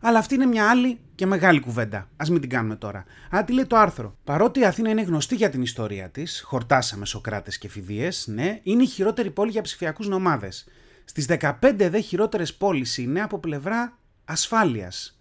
αλλά 0.00 0.19
αυτή 0.19 0.35
είναι 0.35 0.47
μια 0.47 0.71
άλλη 0.71 0.99
και 1.14 1.26
μεγάλη 1.26 1.61
κουβέντα. 1.61 1.99
Α 1.99 2.25
μην 2.31 2.40
την 2.40 2.50
κάνουμε 2.50 2.76
τώρα. 2.76 3.05
Αλλά 3.31 3.45
τι 3.45 3.52
λέει 3.52 3.67
το 3.67 3.76
άρθρο; 3.76 4.17
Παρότι 4.25 4.61
η 4.61 4.64
Αθήνα 4.64 4.90
είναι 4.90 5.02
γνωστή 5.02 5.35
για 5.35 5.50
την 5.50 5.62
ιστορία 5.62 6.11
της, 6.11 6.43
χορτάσαμε 6.45 7.07
Σοκράτες 7.07 7.59
και 7.59 7.69
Φιδίες, 7.69 8.26
ναι, 8.26 8.61
είναι 8.62 8.83
η 8.83 8.87
χειρότερη 8.87 9.31
πόλη 9.31 9.50
για 9.50 9.62
ψηφιακούς 9.62 10.09
νομάδες. 10.09 10.69
Στις 11.05 11.26
15 11.26 11.88
δε 11.90 12.00
χειρότερες 12.00 12.55
πόλεις 12.55 12.99
είναι 12.99 13.21
από 13.21 13.38
πλευρά 13.38 13.99
ασφάλειας. 14.25 15.21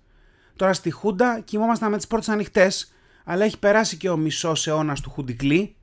Τώρα 0.55 0.73
στη 0.73 0.91
Χούντα 0.91 1.39
κοιμόμασταν 1.39 1.91
με 1.91 1.97
τις 1.97 2.07
πόρτε 2.07 2.31
ανοιχτές, 2.31 2.93
αλλά 3.23 3.45
έχει 3.45 3.59
περάσει 3.59 3.97
και 3.97 4.09
ο 4.09 4.17
μισός 4.17 4.67
αιώνας 4.67 5.01
του 5.01 5.09
Χουντικλή 5.09 5.76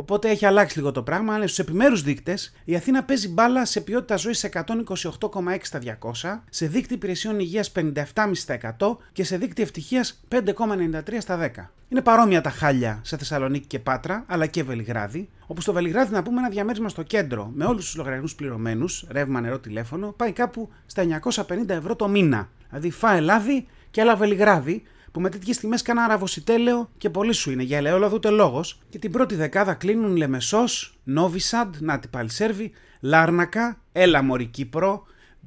Οπότε 0.00 0.30
έχει 0.30 0.46
αλλάξει 0.46 0.78
λίγο 0.78 0.92
το 0.92 1.02
πράγμα, 1.02 1.34
αλλά 1.34 1.46
στους 1.46 1.58
επιμέρους 1.58 2.02
δείκτες 2.02 2.52
η 2.64 2.76
Αθήνα 2.76 3.04
παίζει 3.04 3.28
μπάλα 3.28 3.64
σε 3.64 3.80
ποιότητα 3.80 4.16
ζωής 4.16 4.48
128,6 4.52 5.58
στα 5.62 5.78
200, 5.78 6.42
σε 6.50 6.66
δείκτη 6.66 6.94
υπηρεσιών 6.94 7.38
υγείας 7.38 7.72
57,5% 7.72 8.96
και 9.12 9.24
σε 9.24 9.36
δείκτη 9.36 9.62
ευτυχίας 9.62 10.20
5,93 10.28 11.20
στα 11.20 11.38
10. 11.38 11.70
Είναι 11.88 12.00
παρόμοια 12.00 12.40
τα 12.40 12.50
χάλια 12.50 13.00
σε 13.02 13.16
Θεσσαλονίκη 13.16 13.66
και 13.66 13.78
Πάτρα, 13.78 14.24
αλλά 14.26 14.46
και 14.46 14.62
Βελιγράδι, 14.62 15.28
όπου 15.46 15.60
στο 15.60 15.72
Βελιγράδι 15.72 16.12
να 16.12 16.22
πούμε 16.22 16.38
ένα 16.38 16.48
διαμέρισμα 16.48 16.88
στο 16.88 17.02
κέντρο 17.02 17.50
με 17.54 17.64
όλους 17.64 17.84
τους 17.84 17.96
λογαριασμούς 17.96 18.34
πληρωμένους, 18.34 19.06
ρεύμα, 19.10 19.40
νερό, 19.40 19.58
τηλέφωνο, 19.58 20.14
πάει 20.16 20.32
κάπου 20.32 20.68
στα 20.86 21.02
950 21.02 21.68
ευρώ 21.68 21.96
το 21.96 22.08
μήνα. 22.08 22.48
Δηλαδή 22.68 22.90
φά 22.90 23.20
λάδι 23.20 23.66
και 23.90 24.00
άλλα 24.00 24.16
Βελιγράδι, 24.16 24.82
που 25.12 25.20
με 25.20 25.28
τέτοιες 25.28 25.58
τιμές 25.58 25.82
κάνα 25.82 26.06
ραβοσιτέλεο 26.06 26.90
και 26.98 27.10
πολύ 27.10 27.32
σου 27.32 27.50
είναι 27.50 27.62
για 27.62 27.76
ελαιόλαδο 27.76 28.14
ούτε 28.14 28.30
λόγος. 28.30 28.80
Και 28.88 28.98
την 28.98 29.12
πρώτη 29.12 29.34
δεκάδα 29.34 29.74
κλείνουν 29.74 30.16
Λεμεσός, 30.16 30.98
Νόβισαντ, 31.04 31.74
να 31.78 31.98
την 31.98 32.10
πάλι 32.10 32.30
σέρβι, 32.30 32.72
Λάρνακα, 33.00 33.80
Έλα 33.92 34.22
Μωρή 34.22 34.46
Κύπρο, 34.46 35.06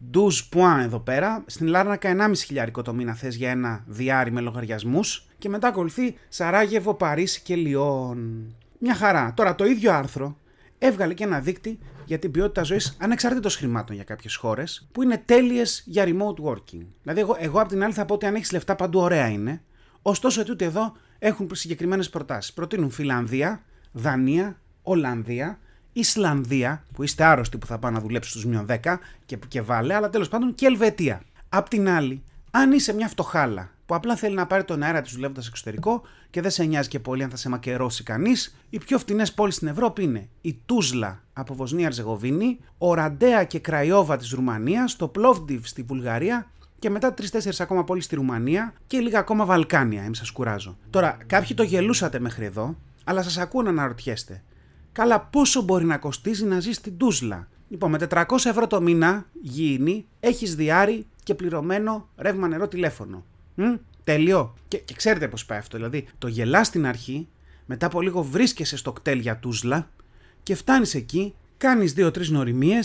Ντουζ 0.10 0.42
Πουάν 0.42 0.80
εδώ 0.80 1.00
πέρα. 1.00 1.44
Στην 1.46 1.68
Λάρνακα 1.68 2.10
1,5 2.10 2.44
χιλιάρικο 2.46 2.82
το 2.82 2.94
μήνα 2.94 3.14
θες 3.14 3.36
για 3.36 3.50
ένα 3.50 3.84
διάρρη 3.88 4.32
με 4.32 4.42
λογαριασμούς. 4.42 5.26
Και 5.38 5.50
μετά 5.50 5.68
ακολουθεί 5.68 6.16
Σαράγεβο, 6.30 6.94
Παρίσι 6.94 7.42
και 7.42 7.56
Λιόν. 7.56 8.46
Μια 8.80 8.96
χαρά. 8.96 9.34
Τώρα 9.36 9.56
το 9.56 9.66
ίδιο 9.66 9.94
άρθρο 9.94 10.38
έβγαλε 10.86 11.14
και 11.14 11.24
ένα 11.24 11.40
δείκτη 11.40 11.80
για 12.06 12.20
την 12.20 12.32
ποιότητα 12.32 12.64
ζωής 12.64 12.98
ανεξαρτήτως 13.00 13.56
χρημάτων 13.56 13.96
για 13.96 14.04
κάποιες 14.04 14.36
χώρες 14.36 14.88
που 14.92 15.02
είναι 15.02 15.18
τέλειες 15.26 15.84
για 15.86 16.06
remote 16.06 16.44
working. 16.44 16.86
Δηλαδή, 17.02 17.20
εγώ, 17.20 17.36
εγώ 17.40 17.62
απ' 17.62 17.68
την 17.68 17.84
άλλη 17.84 17.94
θα 17.94 18.06
πω 18.06 18.14
ότι 18.14 18.26
αν 18.26 18.36
έχεις 18.36 18.52
λεφτά 18.52 18.76
παντού 18.76 19.00
ωραία 19.00 19.28
είναι. 19.28 19.62
Ωστόσο, 20.02 20.44
τούτοι 20.44 20.66
εδώ 20.66 20.94
έχουν 21.20 21.50
συγκεκριμένες 21.54 22.10
προτάσεις. 22.10 22.54
Προτείνουν 22.54 22.90
Φιλανδία, 22.90 23.64
Δανία, 23.92 24.62
Ολλανδία, 24.82 25.60
Ισλανδία, 25.94 26.86
που 26.94 27.04
είστε 27.04 27.24
άρρωστοι 27.24 27.58
που 27.58 27.66
θα 27.66 27.80
πάω 27.80 27.92
να 27.92 28.00
δουλέψω 28.00 28.30
στους 28.30 28.46
μείον 28.46 28.66
10 28.70 29.00
και, 29.26 29.38
και 29.48 29.62
βάλε, 29.62 29.94
αλλά 29.94 30.10
τέλος 30.10 30.28
πάντων 30.28 30.56
και 30.56 30.66
Ελβετία. 30.66 31.22
Απ' 31.50 31.68
την 31.68 31.90
άλλη, 31.90 32.24
αν 32.56 32.72
είσαι 32.72 32.94
μια 32.94 33.08
φτωχάλα 33.08 33.70
που 33.86 33.96
απλά 33.96 34.16
θέλει 34.16 34.36
να 34.36 34.48
πάρει 34.48 34.64
τον 34.64 34.84
αέρα 34.84 35.02
της 35.02 35.14
δουλεύοντας 35.14 35.48
εξωτερικό 35.48 36.02
και 36.30 36.42
δεν 36.42 36.52
σε 36.52 36.64
νοιάζει 36.64 36.90
και 36.90 37.00
πολύ 37.00 37.24
αν 37.24 37.30
θα 37.30 37.36
σε 37.36 37.50
μακερώσει 37.50 38.04
κανείς, 38.04 38.56
οι 38.70 38.78
πιο 38.78 39.00
φτηνές 39.00 39.34
πόλεις 39.34 39.56
στην 39.56 39.68
Ευρώπη 39.68 40.04
είναι 40.04 40.30
η 40.42 40.60
Τούσλα 40.66 41.24
από 41.34 41.54
Βοσνία 41.54 41.88
Αρζεγοβίνη, 41.88 42.60
ο 42.78 42.94
Ραντέα 42.94 43.44
και 43.44 43.60
Κραϊόβα 43.60 44.18
της 44.18 44.32
Ρουμανίας, 44.32 44.96
το 44.96 45.08
Πλόβντιβ 45.08 45.66
στη 45.66 45.82
Βουλγαρία 45.82 46.52
και 46.80 46.90
μετά 46.90 47.14
τρει-τέσσερι 47.14 47.56
ακόμα 47.60 47.84
πόλεις 47.84 48.06
στη 48.06 48.16
Ρουμανία 48.16 48.74
και 48.88 49.00
λίγα 49.00 49.20
ακόμα 49.20 49.46
Βαλκάνια, 49.46 50.04
εμείς 50.04 50.18
σας 50.18 50.32
κουράζω. 50.32 50.78
Τώρα, 50.90 51.18
κάποιοι 51.26 51.56
το 51.56 51.64
γελούσατε 51.64 52.20
μέχρι 52.20 52.46
εδώ, 52.46 52.76
αλλά 53.04 53.24
σας 53.24 53.38
ακούω 53.38 53.62
να 53.62 53.70
αναρωτιέστε. 53.70 54.44
Καλά, 54.92 55.22
πόσο 55.22 55.62
μπορεί 55.62 55.86
να 55.86 55.98
κοστίζει 55.98 56.46
να 56.46 56.60
ζεις 56.60 56.76
στην 56.76 56.98
Τούσλα; 56.98 57.48
Λοιπόν, 57.68 57.92
με 57.92 57.98
400 57.98 58.24
ευρώ 58.46 58.68
το 58.68 58.82
μήνα, 58.82 59.26
γήινη, 59.42 60.06
έχεις 60.20 60.56
διάρρη 60.56 61.06
και 61.24 61.36
πληρωμένο 61.36 62.10
ρεύμα 62.18 62.48
νερό 62.48 62.68
τηλέφωνο. 62.68 63.26
Μ, 63.56 63.64
τέλειο. 64.04 64.54
Και, 64.68 64.78
και 64.78 64.94
ξέρετε 64.94 65.28
πώς 65.28 65.46
πάει 65.46 65.58
αυτό. 65.58 65.78
Δηλαδή, 65.78 66.08
το 66.18 66.28
γελάς 66.28 66.68
στην 66.68 66.86
αρχή, 66.86 67.28
μετά 67.66 67.86
από 67.86 68.02
λίγο 68.02 68.24
βρίσκεσαι 68.24 68.78
στο 68.78 68.92
κτέλ 68.94 69.20
για 69.20 69.38
τούσλα 69.38 69.90
και 70.44 70.56
φτάνεις 70.56 70.96
εκεί, 70.96 71.36
κάνεις 71.58 71.94
δύο-τρεις 71.94 72.30
νοριμίε, 72.30 72.80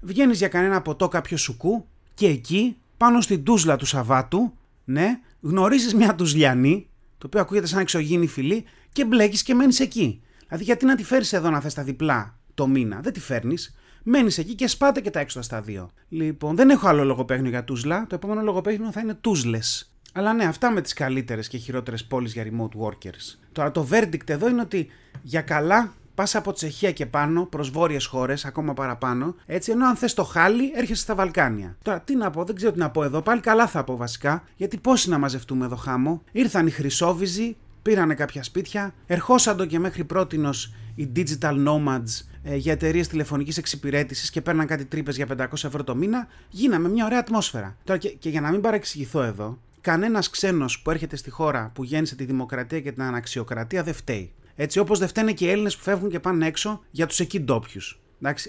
βγαίνεις 0.00 0.38
για 0.38 0.48
κανένα 0.48 0.82
ποτό 0.82 1.08
κάποιο 1.08 1.36
σουκού 1.36 1.86
και 2.14 2.26
εκεί, 2.26 2.76
πάνω 2.96 3.20
στην 3.20 3.44
τούσλα 3.44 3.76
του 3.76 3.86
Σαββάτου, 3.86 4.52
ναι, 4.84 5.20
γνωρίζεις 5.40 5.94
μια 5.94 6.14
τουσλιανή, 6.14 6.88
το 7.18 7.26
οποίο 7.26 7.40
ακούγεται 7.40 7.66
σαν 7.66 7.80
εξωγήινη 7.80 8.26
φυλή, 8.26 8.64
και 8.92 9.04
μπλέκεις 9.04 9.42
και 9.42 9.54
μένεις 9.54 9.80
εκεί. 9.80 10.22
Δηλαδή, 10.46 10.64
γιατί 10.64 10.84
να 10.84 10.94
τη 10.96 11.04
φέρεις 11.04 11.32
εδώ 11.32 11.50
να 11.50 11.60
θες 11.60 11.74
τα 11.74 11.82
διπλά 11.82 12.38
το 12.54 12.66
μήνα, 12.66 13.00
δεν 13.00 13.12
τη 13.12 13.20
φέρνεις. 13.20 13.76
Μένεις 14.02 14.38
εκεί 14.38 14.54
και 14.54 14.66
σπάτε 14.66 15.00
και 15.00 15.10
τα 15.10 15.20
έξοδα 15.20 15.44
στα 15.44 15.60
δύο. 15.60 15.90
Λοιπόν, 16.08 16.56
δεν 16.56 16.70
έχω 16.70 16.88
άλλο 16.88 17.04
λογοπαίγνιο 17.04 17.50
για 17.50 17.64
τούσλα. 17.64 18.06
Το 18.08 18.14
επόμενο 18.14 18.42
λογοπαίγνιο 18.42 18.92
θα 18.92 19.00
είναι 19.00 19.14
τούσλες. 19.14 19.92
Αλλά 20.12 20.32
ναι, 20.32 20.44
αυτά 20.44 20.70
με 20.70 20.80
τις 20.80 20.92
καλύτερες 20.92 21.48
και 21.48 21.58
χειρότερες 21.58 22.04
πόλεις 22.04 22.32
για 22.32 22.44
remote 22.44 22.86
workers. 22.86 23.38
Τώρα 23.52 23.70
το 23.70 23.86
verdict 23.90 24.28
εδώ 24.28 24.48
είναι 24.48 24.60
ότι 24.60 24.88
για 25.22 25.40
καλά 25.40 25.92
πας 26.14 26.34
από 26.34 26.52
Τσεχία 26.52 26.92
και 26.92 27.06
πάνω 27.06 27.46
προς 27.46 27.70
βόρειες 27.70 28.06
χώρες, 28.06 28.44
ακόμα 28.44 28.74
παραπάνω, 28.74 29.34
έτσι, 29.46 29.70
ενώ 29.70 29.86
αν 29.86 29.96
θες 29.96 30.14
το 30.14 30.24
χάλι, 30.24 30.72
έρχεσαι 30.74 31.02
στα 31.02 31.14
Βαλκάνια. 31.14 31.76
Τώρα 31.82 32.00
τι 32.00 32.16
να 32.16 32.30
πω, 32.30 32.44
δεν 32.44 32.54
ξέρω 32.54 32.72
τι 32.72 32.78
να 32.78 32.90
πω 32.90 33.04
εδώ, 33.04 33.22
πάλι 33.22 33.40
καλά 33.40 33.66
θα 33.66 33.84
πω 33.84 33.96
βασικά, 33.96 34.44
γιατί 34.56 34.78
πόσοι 34.78 35.08
να 35.08 35.18
μαζευτούμε 35.18 35.64
εδώ 35.64 35.76
χάμω. 35.76 36.22
Ήρθαν 36.32 36.66
οι 36.66 36.70
Χρυσόβιζοι, 36.70 37.56
πήρανε 37.82 38.14
κάποια 38.14 38.42
σπίτια, 38.42 38.94
ερχόσαντο 39.06 39.64
και 39.64 39.78
μέχρι 39.78 40.04
πρότινο 40.04 40.50
οι 40.94 41.12
digital 41.16 41.66
nomads 41.66 42.20
ε, 42.30 42.31
για 42.44 42.72
εταιρείες 42.72 43.08
τηλεφωνικής 43.08 43.56
εξυπηρέτησης 43.56 44.30
και 44.30 44.40
παίρναν 44.40 44.66
κάτι 44.66 44.84
τρύπες 44.84 45.16
για 45.16 45.26
500 45.38 45.46
ευρώ 45.52 45.84
το 45.84 45.94
μήνα, 45.94 46.26
γίναμε 46.50 46.88
μια 46.88 47.04
ωραία 47.04 47.18
ατμόσφαιρα. 47.18 47.76
Τώρα 47.84 47.98
και, 47.98 48.08
και 48.08 48.28
για 48.28 48.40
να 48.40 48.50
μην 48.50 48.60
παρεξηγηθώ 48.60 49.22
εδώ, 49.22 49.58
κανένας 49.80 50.30
ξένος 50.30 50.80
που 50.82 50.90
έρχεται 50.90 51.16
στη 51.16 51.30
χώρα 51.30 51.70
που 51.74 51.84
γέννησε 51.84 52.16
τη 52.16 52.24
δημοκρατία 52.24 52.80
και 52.80 52.92
την 52.92 53.02
αναξιοκρατία 53.02 53.82
δεν 53.82 53.94
φταίει. 53.94 54.32
Έτσι, 54.54 54.78
όπως 54.78 54.98
δεν 54.98 55.08
φταίνε 55.08 55.32
και 55.32 55.44
οι 55.44 55.50
Έλληνες 55.50 55.76
που 55.76 55.82
φεύγουν 55.82 56.10
και 56.10 56.20
πάνε 56.20 56.46
έξω 56.46 56.82
για 56.90 57.06
τους 57.06 57.20
εκεί 57.20 57.40
ντόπιους. 57.40 58.00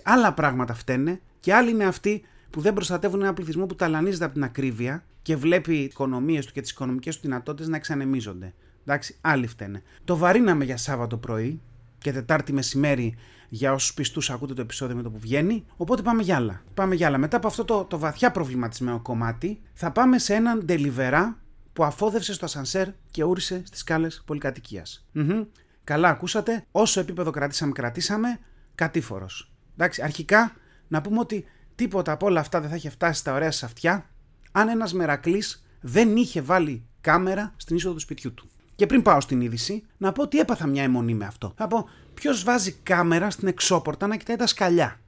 Άλλα 0.03 0.33
πράγματα 0.33 0.73
φταίνε 0.73 1.21
και 1.39 1.53
άλλοι 1.53 1.69
είναι 1.69 1.85
αυτοί 1.85 2.23
που 2.49 2.61
δεν 2.61 2.73
προστατεύουν 2.73 3.21
ένα 3.21 3.33
πληθυσμό 3.33 3.65
που 3.65 3.75
ταλανίζεται 3.75 4.25
από 4.25 4.33
την 4.33 4.43
ακρίβεια 4.43 5.03
και 5.21 5.35
βλέπει 5.35 5.75
οι 5.75 5.83
οικονομίες 5.83 6.45
του 6.45 6.53
και 6.53 6.61
τις 6.61 6.71
οικονομικές 6.71 7.15
του 7.15 7.21
δυνατότητες 7.21 7.67
να 7.67 7.75
εξανεμίζονται. 7.75 8.53
Εντάξει, 8.85 9.15
άλλοι 9.21 9.47
φταίνε. 9.47 9.83
Το 10.03 10.17
βαρύναμε 10.17 10.63
για 10.63 10.77
Σάββατο 10.77 11.17
πρωί 11.17 11.61
και 11.97 12.11
Τετάρτη 12.11 12.53
μεσημέρι 12.53 13.15
για 13.53 13.73
όσους 13.73 13.93
πιστούς 13.93 14.29
ακούτε 14.29 14.53
το 14.53 14.61
επεισόδιο 14.61 14.95
με 14.95 15.01
το 15.01 15.09
που 15.09 15.19
βγαίνει. 15.19 15.65
Οπότε 15.77 16.01
πάμε 16.01 16.21
για 16.21 16.35
άλλα. 16.35 16.61
Πάμε 16.73 16.95
για 16.95 17.07
άλλα. 17.07 17.17
Μετά 17.17 17.37
από 17.37 17.47
αυτό 17.47 17.65
το, 17.65 17.83
το 17.83 17.97
βαθιά 17.99 18.31
προβληματισμένο 18.31 18.99
κομμάτι, 18.99 19.61
θα 19.73 19.91
πάμε 19.91 20.17
σε 20.19 20.33
έναν 20.33 20.65
deliverá 20.69 21.23
που 21.73 21.83
αφόδευσε 21.83 22.33
στο 22.33 22.45
ασανσέρ 22.45 22.87
και 23.11 23.23
ούρισε 23.23 23.61
στις 23.65 23.79
σκάλες 23.79 24.23
πολυκατοικίας. 24.25 25.07
Καλά, 25.83 26.09
ακούσατε. 26.09 26.65
Όσο 26.71 26.99
επίπεδο 26.99 27.31
κρατήσαμε, 27.31 27.71
κρατήσαμε. 27.71 28.39
Κατήφορος. 28.75 29.51
Εντάξει, 29.73 30.01
αρχικά 30.01 30.55
να 30.87 31.01
πούμε 31.01 31.19
ότι 31.19 31.45
τίποτα 31.75 32.11
από 32.11 32.25
όλα 32.25 32.39
αυτά 32.39 32.61
δεν 32.61 32.69
θα 32.69 32.75
είχε 32.75 32.89
φτάσει 32.89 33.19
στα 33.19 33.33
ωραία 33.33 33.51
σα 33.51 33.65
αυτιά 33.65 34.09
αν 34.51 34.67
ένας 34.67 34.93
μερακλής 34.93 35.65
δεν 35.81 36.15
είχε 36.15 36.41
βάλει 36.41 36.85
κάμερα 37.01 37.53
στην 37.57 37.75
είσοδο 37.75 37.93
του 37.93 37.99
σπιτιού 37.99 38.33
του. 38.33 38.47
Και 38.75 38.85
πριν 38.85 39.01
πάω 39.01 39.21
στην 39.21 39.41
είδηση, 39.41 39.83
να 39.97 40.11
πω 40.11 40.21
ότι 40.21 40.39
έπαθα 40.39 40.67
μια 40.67 40.83
αιμονή 40.83 41.13
με 41.13 41.25
αυτό. 41.25 41.53
Θα 41.57 41.67
πω, 41.67 41.89
ποιος 42.23 42.43
βάζει 42.43 42.71
κάμερα 42.71 43.29
στην 43.29 43.47
εξώπορτα 43.47 44.07
να 44.07 44.15
κοιτάει 44.15 44.35
τα 44.35 44.47
σκαλιά. 44.47 44.99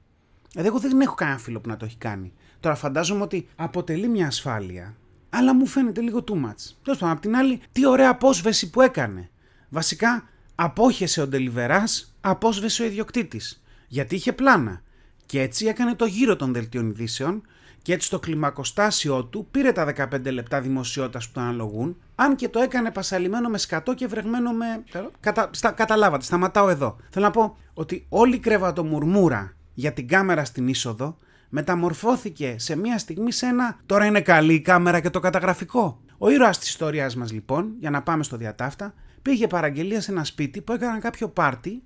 Δηλαδή, 0.50 0.68
εγώ 0.68 0.78
δεν 0.78 1.00
έχω 1.00 1.14
κανένα 1.14 1.38
φίλο 1.38 1.60
που 1.60 1.68
να 1.68 1.76
το 1.76 1.84
έχει 1.84 1.96
κάνει. 1.96 2.32
Τώρα 2.60 2.74
φαντάζομαι 2.74 3.22
ότι 3.22 3.48
αποτελεί 3.56 4.08
μια 4.08 4.26
ασφάλεια, 4.26 4.96
αλλά 5.30 5.54
μου 5.54 5.66
φαίνεται 5.66 6.00
λίγο 6.00 6.24
too 6.26 6.32
much. 6.32 6.74
Τέλος 6.82 6.98
πάντων, 6.98 7.10
απ' 7.10 7.20
την 7.20 7.36
άλλη, 7.36 7.60
τι 7.72 7.86
ωραία 7.86 8.10
απόσβεση 8.10 8.70
που 8.70 8.80
έκανε. 8.80 9.30
Βασικά, 9.68 10.28
απόχεσε 10.54 11.20
ο 11.20 11.26
Ντελιβεράς, 11.26 12.16
απόσβεσε 12.20 12.82
ο 12.82 12.86
ιδιοκτήτης. 12.86 13.62
Γιατί 13.88 14.14
είχε 14.14 14.32
πλάνα. 14.32 14.82
Και 15.26 15.40
έτσι 15.40 15.66
έκανε 15.66 15.94
το 15.94 16.04
γύρο 16.04 16.36
των 16.36 16.52
δελτίων 16.52 16.88
ειδήσεων 16.88 17.42
και 17.82 17.92
έτσι 17.92 18.06
στο 18.06 18.18
κλιμακοστάσιο 18.18 19.24
του 19.24 19.46
πήρε 19.50 19.72
τα 19.72 19.94
15 19.96 20.32
λεπτά 20.32 20.60
δημοσιότητας 20.60 21.26
που 21.26 21.32
του 21.32 21.40
αναλογούν, 21.40 21.96
αν 22.14 22.36
και 22.36 22.48
το 22.48 22.60
έκανε 22.60 22.90
πασαλιμένο 22.90 23.48
με 23.48 23.58
σκατό 23.58 23.94
και 23.94 24.06
βρεγμένο 24.06 24.52
με. 24.52 24.84
Κατα... 25.20 25.50
Στα... 25.52 25.70
Καταλάβατε, 25.70 26.24
σταματάω 26.24 26.68
εδώ. 26.68 26.96
Θέλω 27.10 27.24
να 27.24 27.30
πω 27.30 27.56
ότι 27.74 28.06
όλη 28.08 28.34
η 28.34 28.38
κρεβατομουρμούρα 28.38 29.56
για 29.74 29.92
την 29.92 30.08
κάμερα 30.08 30.44
στην 30.44 30.68
είσοδο 30.68 31.16
μεταμορφώθηκε 31.48 32.54
σε 32.58 32.76
μία 32.76 32.98
στιγμή 32.98 33.32
σε 33.32 33.46
ένα. 33.46 33.78
Τώρα 33.86 34.04
είναι 34.04 34.20
καλή 34.20 34.54
η 34.54 34.60
κάμερα 34.60 35.00
και 35.00 35.10
το 35.10 35.20
καταγραφικό. 35.20 36.00
Ο 36.18 36.30
ήρωας 36.30 36.58
της 36.58 36.68
ιστορίας 36.68 37.16
μας, 37.16 37.32
λοιπόν, 37.32 37.74
για 37.78 37.90
να 37.90 38.02
πάμε 38.02 38.22
στο 38.22 38.36
διατάφτα, 38.36 38.94
πήγε 39.22 39.46
παραγγελία 39.46 40.00
σε 40.00 40.10
ένα 40.10 40.24
σπίτι 40.24 40.60
που 40.60 40.72
έκαναν 40.72 41.00
κάποιο 41.00 41.28
πάρτι, 41.28 41.82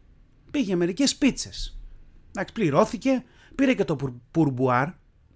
πήγε 0.51 0.77
μερικές 0.77 1.17
πίτσες. 1.17 1.80
Εντάξει, 2.31 2.55
πληρώθηκε, 2.55 3.25
πήρε 3.55 3.75
και 3.75 3.85
το 3.85 3.97
πουρμπουάρ, 4.31 4.89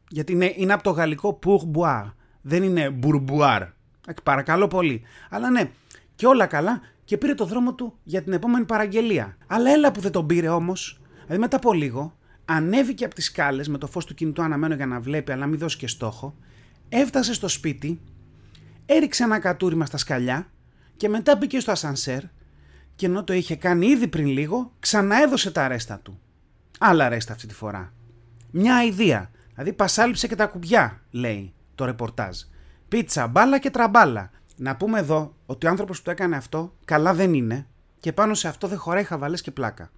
γιατί 0.08 0.32
είναι, 0.32 0.54
είναι 0.56 0.72
από 0.72 0.82
το 0.82 0.90
γαλλικό 0.90 1.32
πουρμπουάρ, 1.32 2.04
δεν 2.42 2.62
είναι 2.62 2.90
μπουρμπουάρ. 2.90 3.62
Παρακαλώ 4.22 4.68
πολύ. 4.68 5.02
Αλλά 5.30 5.50
ναι, 5.50 5.70
και 6.14 6.26
όλα 6.26 6.46
καλά 6.46 6.80
και 7.04 7.18
πήρε 7.18 7.34
το 7.34 7.44
δρόμο 7.44 7.74
του 7.74 7.98
για 8.02 8.22
την 8.22 8.32
επόμενη 8.32 8.64
παραγγελία. 8.64 9.36
Αλλά 9.46 9.70
έλα 9.70 9.92
που 9.92 10.00
δεν 10.00 10.12
τον 10.12 10.26
πήρε 10.26 10.48
όμως. 10.48 11.00
Δηλαδή 11.22 11.38
μετά 11.38 11.56
από 11.56 11.72
λίγο 11.72 12.16
ανέβηκε 12.44 13.04
από 13.04 13.14
τις 13.14 13.24
σκάλες 13.24 13.68
με 13.68 13.78
το 13.78 13.86
φως 13.86 14.04
του 14.04 14.14
κινητού 14.14 14.42
αναμένο 14.42 14.74
για 14.74 14.86
να 14.86 15.00
βλέπει, 15.00 15.32
αλλά 15.32 15.46
μην 15.46 15.58
δώσει 15.58 15.76
και 15.76 15.86
στόχο. 15.86 16.34
Έφτασε 16.88 17.34
στο 17.34 17.48
σπίτι, 17.48 18.00
έριξε 18.86 19.24
ένα 19.24 19.38
κατούριμα 19.38 19.86
στα 19.86 19.96
σκαλιά 19.96 20.50
και 20.96 21.08
μετά 21.08 21.36
μπήκε 21.36 21.60
στο 21.60 21.70
ασανσέρ 21.70 22.22
και 22.96 23.06
ενώ 23.06 23.24
το 23.24 23.32
είχε 23.32 23.56
κάνει 23.56 23.86
ήδη 23.86 24.08
πριν 24.08 24.26
λίγο, 24.26 24.72
ξαναέδωσε 24.78 25.50
τα 25.50 25.64
αρέστα 25.64 25.98
του. 26.02 26.20
Άλλα 26.78 27.04
αρέστα 27.04 27.32
αυτή 27.32 27.46
τη 27.46 27.54
φορά. 27.54 27.92
Μια 28.50 28.84
ιδέα. 28.84 29.30
Δηλαδή 29.52 29.72
πασάλιψε 29.72 30.26
και 30.26 30.36
τα 30.36 30.46
κουμπιά, 30.46 31.00
λέει 31.10 31.54
το 31.74 31.84
ρεπορτάζ. 31.84 32.38
Πίτσα, 32.88 33.26
μπάλα 33.26 33.58
και 33.58 33.70
τραμπάλα. 33.70 34.30
Να 34.56 34.76
πούμε 34.76 34.98
εδώ 34.98 35.34
ότι 35.46 35.66
ο 35.66 35.68
άνθρωπος 35.68 35.98
που 35.98 36.04
το 36.04 36.10
έκανε 36.10 36.36
αυτό 36.36 36.74
καλά 36.84 37.14
δεν 37.14 37.34
είναι 37.34 37.66
και 38.00 38.12
πάνω 38.12 38.34
σε 38.34 38.48
αυτό 38.48 38.68
δεν 38.68 38.78
χωράει 38.78 39.04
χαβαλές 39.04 39.40
και 39.40 39.50
πλάκα. 39.50 39.90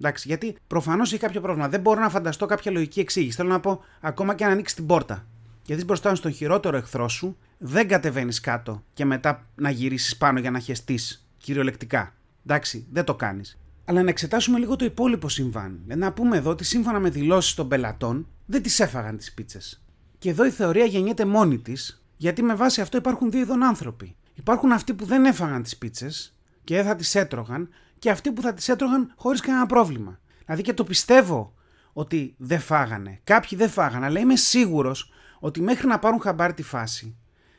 Εντάξει, 0.00 0.28
γιατί 0.28 0.56
προφανώς 0.66 1.12
έχει 1.12 1.20
κάποιο 1.20 1.40
πρόβλημα. 1.40 1.68
Δεν 1.68 1.80
μπορώ 1.80 2.00
να 2.00 2.08
φανταστώ 2.08 2.46
κάποια 2.46 2.72
λογική 2.72 3.00
εξήγηση. 3.00 3.36
Θέλω 3.36 3.48
να 3.48 3.60
πω, 3.60 3.80
ακόμα 4.00 4.34
και 4.34 4.44
αν 4.44 4.50
ανοίξει 4.50 4.74
την 4.74 4.86
πόρτα. 4.86 5.26
Γιατί 5.62 5.84
μπροστά 5.84 6.14
στον 6.14 6.32
χειρότερο 6.32 6.76
εχθρό 6.76 7.08
σου, 7.08 7.36
δεν 7.58 7.88
κατεβαίνεις 7.88 8.40
κάτω 8.40 8.82
και 8.92 9.04
μετά 9.04 9.46
να 9.54 9.70
γυρίσεις 9.70 10.16
πάνω 10.16 10.38
για 10.38 10.50
να 10.50 10.58
χεστείς 10.58 11.28
κυριολεκτικά. 11.38 12.14
Εντάξει, 12.46 12.86
δεν 12.90 13.04
το 13.04 13.14
κάνεις. 13.14 13.58
Αλλά 13.88 14.02
να 14.02 14.10
εξετάσουμε 14.10 14.58
λίγο 14.58 14.76
το 14.76 14.84
υπόλοιπο 14.84 15.28
συμβάν. 15.28 15.80
Να 15.86 16.12
πούμε 16.12 16.36
εδώ 16.36 16.50
ότι 16.50 16.64
σύμφωνα 16.64 17.00
με 17.00 17.10
δηλώσεις 17.10 17.54
των 17.54 17.68
πελατών, 17.68 18.28
δεν 18.46 18.62
τις 18.62 18.80
έφαγαν 18.80 19.16
τις 19.16 19.34
πίτσες. 19.34 19.84
Και 20.18 20.30
εδώ 20.30 20.44
η 20.44 20.50
θεωρία 20.50 20.84
γεννιέται 20.84 21.24
μόνη 21.24 21.58
της, 21.58 22.04
γιατί 22.16 22.42
με 22.42 22.54
βάση 22.54 22.80
αυτό 22.80 22.96
υπάρχουν 22.96 23.30
δύο 23.30 23.40
είδων 23.40 23.62
άνθρωποι. 23.62 24.16
Υπάρχουν 24.34 24.72
αυτοί 24.72 24.94
που 24.94 25.04
δεν 25.04 25.24
έφαγαν 25.24 25.62
τις 25.62 25.76
πίτσες 25.76 26.38
και 26.64 26.74
δεν 26.74 26.84
θα 26.84 26.96
τις 26.96 27.14
έτρωγαν, 27.14 27.68
και 27.98 28.10
αυτοί 28.10 28.32
που 28.32 28.42
θα 28.42 28.54
τις 28.54 28.68
έτρωγαν 28.68 29.12
χωρίς 29.16 29.40
κανένα 29.40 29.66
πρόβλημα. 29.66 30.20
Δηλαδή 30.44 30.62
και 30.62 30.72
το 30.72 30.84
πιστεύω 30.84 31.54
ότι 31.92 32.34
δεν 32.38 32.60
φάγανε. 32.60 33.20
Κάποιοι 33.24 33.58
δεν 33.58 33.68
φάγανε, 33.68 34.06
αλλά 34.06 34.20
είμαι 34.20 34.36
σίγουρος 34.36 35.12
ότι 35.40 35.60
μέχρι 35.60 35.86
να 35.86 35.98
πάρουν 35.98 36.20
χαμπάρι 36.20 36.54
τη 36.54 36.62
φάση 36.62 37.16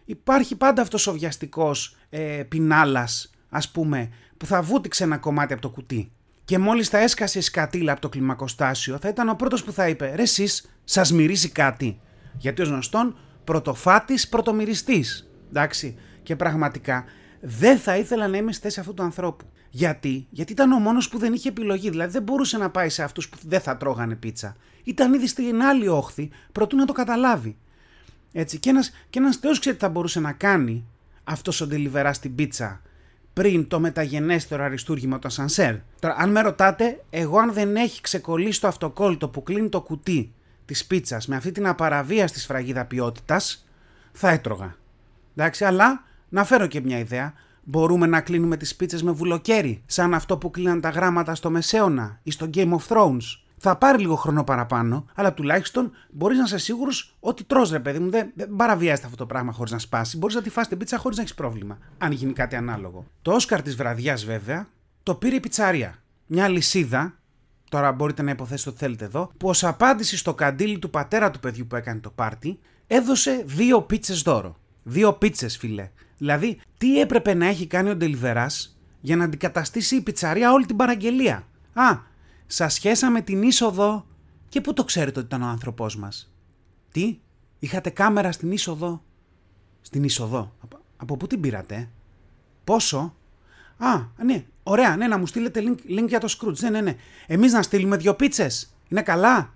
υπάρχει 0.07 0.55
πάντα 0.55 0.81
αυτός 0.81 1.07
ο 1.07 1.13
βιαστικός 1.13 1.95
ε, 2.09 2.43
πινάλας, 2.47 3.31
ας 3.49 3.71
πούμε, 3.71 4.09
που 4.37 4.45
θα 4.45 4.61
βούτυξε 4.61 5.03
ένα 5.03 5.17
κομμάτι 5.17 5.53
από 5.53 5.61
το 5.61 5.69
κουτί. 5.69 6.11
Και 6.47 6.57
μόλις 6.57 6.89
θα 6.89 6.97
έσκασες 6.97 7.43
η 7.43 7.45
σκατήλα 7.45 7.91
από 7.91 8.01
το 8.01 8.09
κλιμακοστάσιο, 8.09 8.97
θα 8.97 9.07
ήταν 9.09 9.29
ο 9.29 9.35
πρώτος 9.35 9.63
που 9.63 9.71
θα 9.71 9.87
είπε: 9.87 10.13
Ρε, 10.15 10.21
εσείς, 10.21 10.69
σας 10.83 11.11
μυρίζει 11.11 11.49
κάτι. 11.49 11.99
Γιατί 12.37 12.61
ως 12.61 12.67
γνωστόν, 12.67 13.17
πρωτοφάτης, 13.43 14.27
πρωτομυριστής. 14.29 15.29
Εντάξει. 15.49 15.97
Και 16.23 16.35
πραγματικά 16.35 17.05
δεν 17.41 17.77
θα 17.77 17.97
ήθελα 17.97 18.27
να 18.27 18.37
είμαι 18.37 18.51
στη 18.51 18.61
θέση 18.61 18.79
αυτού 18.79 18.93
του 18.93 19.03
ανθρώπου. 19.03 19.45
Γιατί; 19.69 20.27
Γιατί 20.29 20.51
ήταν 20.51 20.71
ο 20.71 20.79
μόνος 20.79 21.09
που 21.09 21.17
δεν 21.17 21.33
είχε 21.33 21.49
επιλογή. 21.49 21.89
Δηλαδή 21.89 22.11
δεν 22.11 22.23
μπορούσε 22.23 22.57
να 22.57 22.69
πάει 22.69 22.89
σε 22.89 23.03
αυτούς 23.03 23.29
που 23.29 23.37
δεν 23.45 23.59
θα 23.59 23.77
τρώγανε 23.77 24.15
πίτσα. 24.15 24.55
Ήταν 24.83 25.13
ήδη 25.13 25.27
στην 25.27 25.61
άλλη 25.61 25.87
όχθη, 25.87 26.29
προτού 26.51 26.75
να 26.75 26.85
το 26.85 26.93
καταλάβει. 26.93 27.57
Έτσι. 28.31 28.59
Και 28.59 28.69
ένας 28.69 28.91
και 29.09 29.19
ένας 29.19 29.35
θεός 29.35 29.59
ξέρει 29.59 29.75
τι 29.75 29.81
θα 29.81 29.89
μπορούσε 29.89 30.19
να 30.19 30.31
κάνει 30.31 30.85
αυτός 31.23 31.61
ο 31.61 31.67
ντελιβεράς 31.67 32.15
στην 32.15 32.35
πίτσα 32.35 32.81
πριν 33.37 33.67
το 33.67 33.79
μεταγενέστερο 33.79 34.63
αριστούργημα 34.63 35.19
του 35.19 35.27
ασανσέρ. 35.27 35.75
Τώρα, 35.99 36.15
αν 36.17 36.31
με 36.31 36.41
ρωτάτε, 36.41 37.03
εγώ 37.09 37.39
αν 37.39 37.53
δεν 37.53 37.75
έχει 37.75 38.01
ξεκολλήσει 38.01 38.61
το 38.61 38.67
αυτοκόλλητο 38.67 39.29
που 39.29 39.43
κλείνει 39.43 39.69
το 39.69 39.81
κουτί 39.81 40.33
της 40.65 40.85
πίτσας 40.85 41.27
με 41.27 41.35
αυτή 41.35 41.51
την 41.51 41.67
απαραβίαστη 41.67 42.39
σφραγίδα 42.39 42.85
ποιότητας, 42.85 43.67
θα 44.11 44.29
έτρωγα. 44.29 44.75
Εντάξει, 45.35 45.65
αλλά 45.65 46.03
να 46.29 46.43
φέρω 46.43 46.67
και 46.67 46.81
μια 46.81 46.99
ιδέα. 46.99 47.33
Μπορούμε 47.63 48.07
να 48.07 48.21
κλείνουμε 48.21 48.57
τις 48.57 48.75
πίτσες 48.75 49.03
με 49.03 49.11
βουλοκαίρι, 49.11 49.83
σαν 49.85 50.13
αυτό 50.13 50.37
που 50.37 50.51
κλείναν 50.51 50.81
τα 50.81 50.89
γράμματα 50.89 51.35
στο 51.35 51.49
Μεσαίωνα 51.49 52.19
ή 52.23 52.31
στο 52.31 52.49
Game 52.53 52.71
of 52.71 52.87
Thrones. 52.87 53.39
Θα 53.57 53.77
πάρει 53.77 53.99
λίγο 54.01 54.15
χρόνο 54.15 54.43
παραπάνω, 54.43 55.05
αλλά 55.15 55.33
τουλάχιστον 55.33 55.91
μπορείς 56.09 56.37
να 56.37 56.43
είσαι 56.43 56.57
σίγουρος 56.57 57.15
ότι 57.19 57.43
τρώ, 57.43 57.67
ρε 57.71 57.79
παιδί 57.79 57.99
μου. 57.99 58.09
Δεν, 58.09 58.31
δεν 58.35 58.55
παραβιάζεται 58.55 59.05
αυτό 59.05 59.17
το 59.17 59.25
πράγμα 59.25 59.51
χωρίς 59.51 59.71
να 59.71 59.79
σπάσει. 59.79 60.17
Μπορείς 60.17 60.35
να 60.35 60.41
τη 60.41 60.49
φας 60.49 60.67
την 60.67 60.77
πίτσα 60.77 60.97
χωρίς 60.97 61.17
να 61.17 61.23
έχεις 61.23 61.35
πρόβλημα, 61.35 61.77
αν 61.97 62.11
γίνει 62.11 62.33
κάτι 62.33 62.55
ανάλογο. 62.55 63.05
Το 63.21 63.31
Όσκαρ 63.31 63.61
της 63.61 63.75
βραδιάς, 63.75 64.25
βέβαια, 64.25 64.67
το 65.03 65.15
πήρε 65.15 65.35
η 65.35 65.39
πιτσαρία. 65.39 65.97
Μια 66.25 66.47
λυσίδα, 66.47 67.13
τώρα 67.69 67.91
μπορείτε 67.91 68.21
να 68.21 68.31
υποθέσετε 68.31 68.69
ότι 68.69 68.79
θέλετε 68.79 69.05
εδώ, 69.05 69.31
που 69.37 69.49
ως 69.49 69.63
απάντηση 69.63 70.17
στο 70.17 70.33
καντήλι 70.33 70.79
του 70.79 70.89
πατέρα 70.89 71.31
του 71.31 71.39
παιδιού 71.39 71.67
που 71.67 71.75
έκανε 71.75 71.99
το 71.99 72.09
πάρτι, 72.09 72.59
έδωσε 72.87 73.43
δύο 73.45 73.81
πίτσες 73.81 74.21
δώρο. 74.21 74.57
Δύο 74.83 75.13
πίτσες, 75.13 75.57
φιλέ. 75.57 75.89
Δηλαδή, 76.17 76.59
τι 76.77 76.99
έπρεπε 76.99 77.33
να 77.33 77.45
έχει 77.45 77.67
κάνει 77.67 77.89
ο 77.89 77.95
Ντελιβεράς 77.95 78.77
για 79.01 79.15
να 79.15 79.23
αντικαταστήσει 79.23 79.95
η 79.95 80.01
πιτσαρία 80.01 80.51
όλη 80.51 80.65
την 80.65 80.75
παραγγελία; 80.75 81.47
Α, 81.73 81.97
σα 82.47 82.69
σχέσαμε 82.69 83.21
την 83.21 83.43
είσοδο 83.43 84.05
και 84.49 84.61
πού 84.61 84.73
το 84.73 84.83
ξέρετε 84.83 85.19
ότι 85.19 85.27
ήταν 85.27 85.41
ο 85.41 85.47
άνθρωπός 85.47 85.95
μας; 85.95 86.33
Τι, 86.91 87.19
είχατε 87.59 87.89
κάμερα 87.89 88.31
στην 88.31 88.51
είσοδο; 88.51 89.03
Στην 89.81 90.03
είσοδο. 90.03 90.53
Από, 90.61 90.79
από 90.97 91.17
πού 91.17 91.27
την 91.27 91.41
πήρατε, 91.41 91.89
Πόσο; 92.63 93.15
Α, 93.77 94.01
ναι, 94.23 94.45
ωραία, 94.63 94.95
ναι, 94.95 95.07
να 95.07 95.17
μου 95.17 95.25
στείλετε 95.25 95.61
link, 95.63 95.99
link 95.99 96.07
για 96.07 96.19
το 96.19 96.37
Scrooge. 96.37 96.59
Ναι, 96.59 96.69
ναι, 96.69 96.81
ναι. 96.81 96.95
Εμείς 97.27 97.53
να 97.53 97.61
στείλουμε 97.61 97.97
δύο 97.97 98.13
πίτσες. 98.15 98.73
Είναι 98.87 99.01
καλά. 99.01 99.53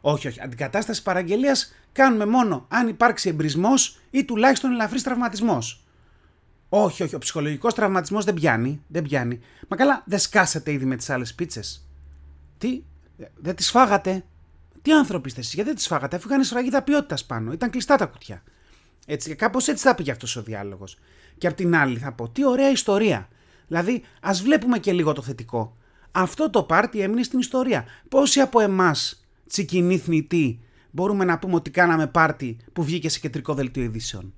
Όχι, 0.00 0.28
όχι. 0.28 0.40
Αντικατάσταση 0.40 1.02
παραγγελίας 1.02 1.74
κάνουμε 1.92 2.26
μόνο 2.26 2.66
αν 2.68 2.88
υπάρξει 2.88 3.28
εμπρισμός 3.28 3.98
ή 4.10 4.24
τουλάχιστον 4.24 4.72
ελαφρύς 4.72 5.02
τραυματισμός. 5.02 5.84
Όχι, 6.68 7.02
όχι. 7.02 7.14
Ο 7.14 7.18
ψυχολογικός 7.18 7.74
τραυματισμός 7.74 8.24
δεν 8.24 8.34
πιάνει. 8.34 8.82
Δεν 8.86 9.02
πιάνει. 9.02 9.40
Μα 9.68 9.76
καλά, 9.76 10.02
δεν 10.06 10.18
σκάσατε 10.18 10.72
ήδη 10.72 10.84
με 10.84 10.96
τις 10.96 11.10
άλλες 11.10 11.34
πίτσες. 11.34 11.89
Τι, 12.60 12.82
δεν 13.34 13.54
τις 13.54 13.70
φάγατε; 13.70 14.24
Τι 14.82 14.92
άνθρωποι 14.92 15.28
είστε 15.28 15.40
εσείς, 15.40 15.54
γιατί 15.54 15.68
δεν 15.68 15.78
τις 15.78 15.86
φάγατε; 15.86 16.16
Έφυγαν 16.16 16.44
σφραγίδα 16.44 16.82
ποιότητας 16.82 17.24
πάνω. 17.24 17.52
Ήταν 17.52 17.70
κλειστά 17.70 17.96
τα 17.96 18.06
κουτιά. 18.06 18.42
Έτσι, 19.06 19.34
κάπως 19.34 19.68
έτσι 19.68 19.86
θα 19.86 19.94
πήγε 19.94 20.10
αυτός 20.10 20.36
ο 20.36 20.42
διάλογος. 20.42 20.98
Και 21.38 21.46
απ' 21.46 21.54
την 21.54 21.74
άλλη 21.76 21.98
θα 21.98 22.12
πω, 22.12 22.28
τι 22.28 22.46
ωραία 22.46 22.70
ιστορία. 22.70 23.28
Δηλαδή, 23.66 24.02
ας 24.20 24.42
βλέπουμε 24.42 24.78
και 24.78 24.92
λίγο 24.92 25.12
το 25.12 25.22
θετικό. 25.22 25.76
Αυτό 26.10 26.50
το 26.50 26.62
πάρτι 26.62 27.00
έμεινε 27.00 27.22
στην 27.22 27.38
ιστορία. 27.38 27.84
Πόσοι 28.08 28.40
από 28.40 28.60
εμάς, 28.60 29.26
τσικινή 29.46 29.98
θνητοί, 29.98 30.60
μπορούμε 30.90 31.24
να 31.24 31.38
πούμε 31.38 31.54
ότι 31.54 31.70
κάναμε 31.70 32.06
πάρτι 32.06 32.56
που 32.72 32.84
βγήκε 32.84 33.08
σε 33.08 33.18
κεντρικό 33.18 33.54
δελτίο 33.54 33.82
ειδήσεων; 33.82 34.34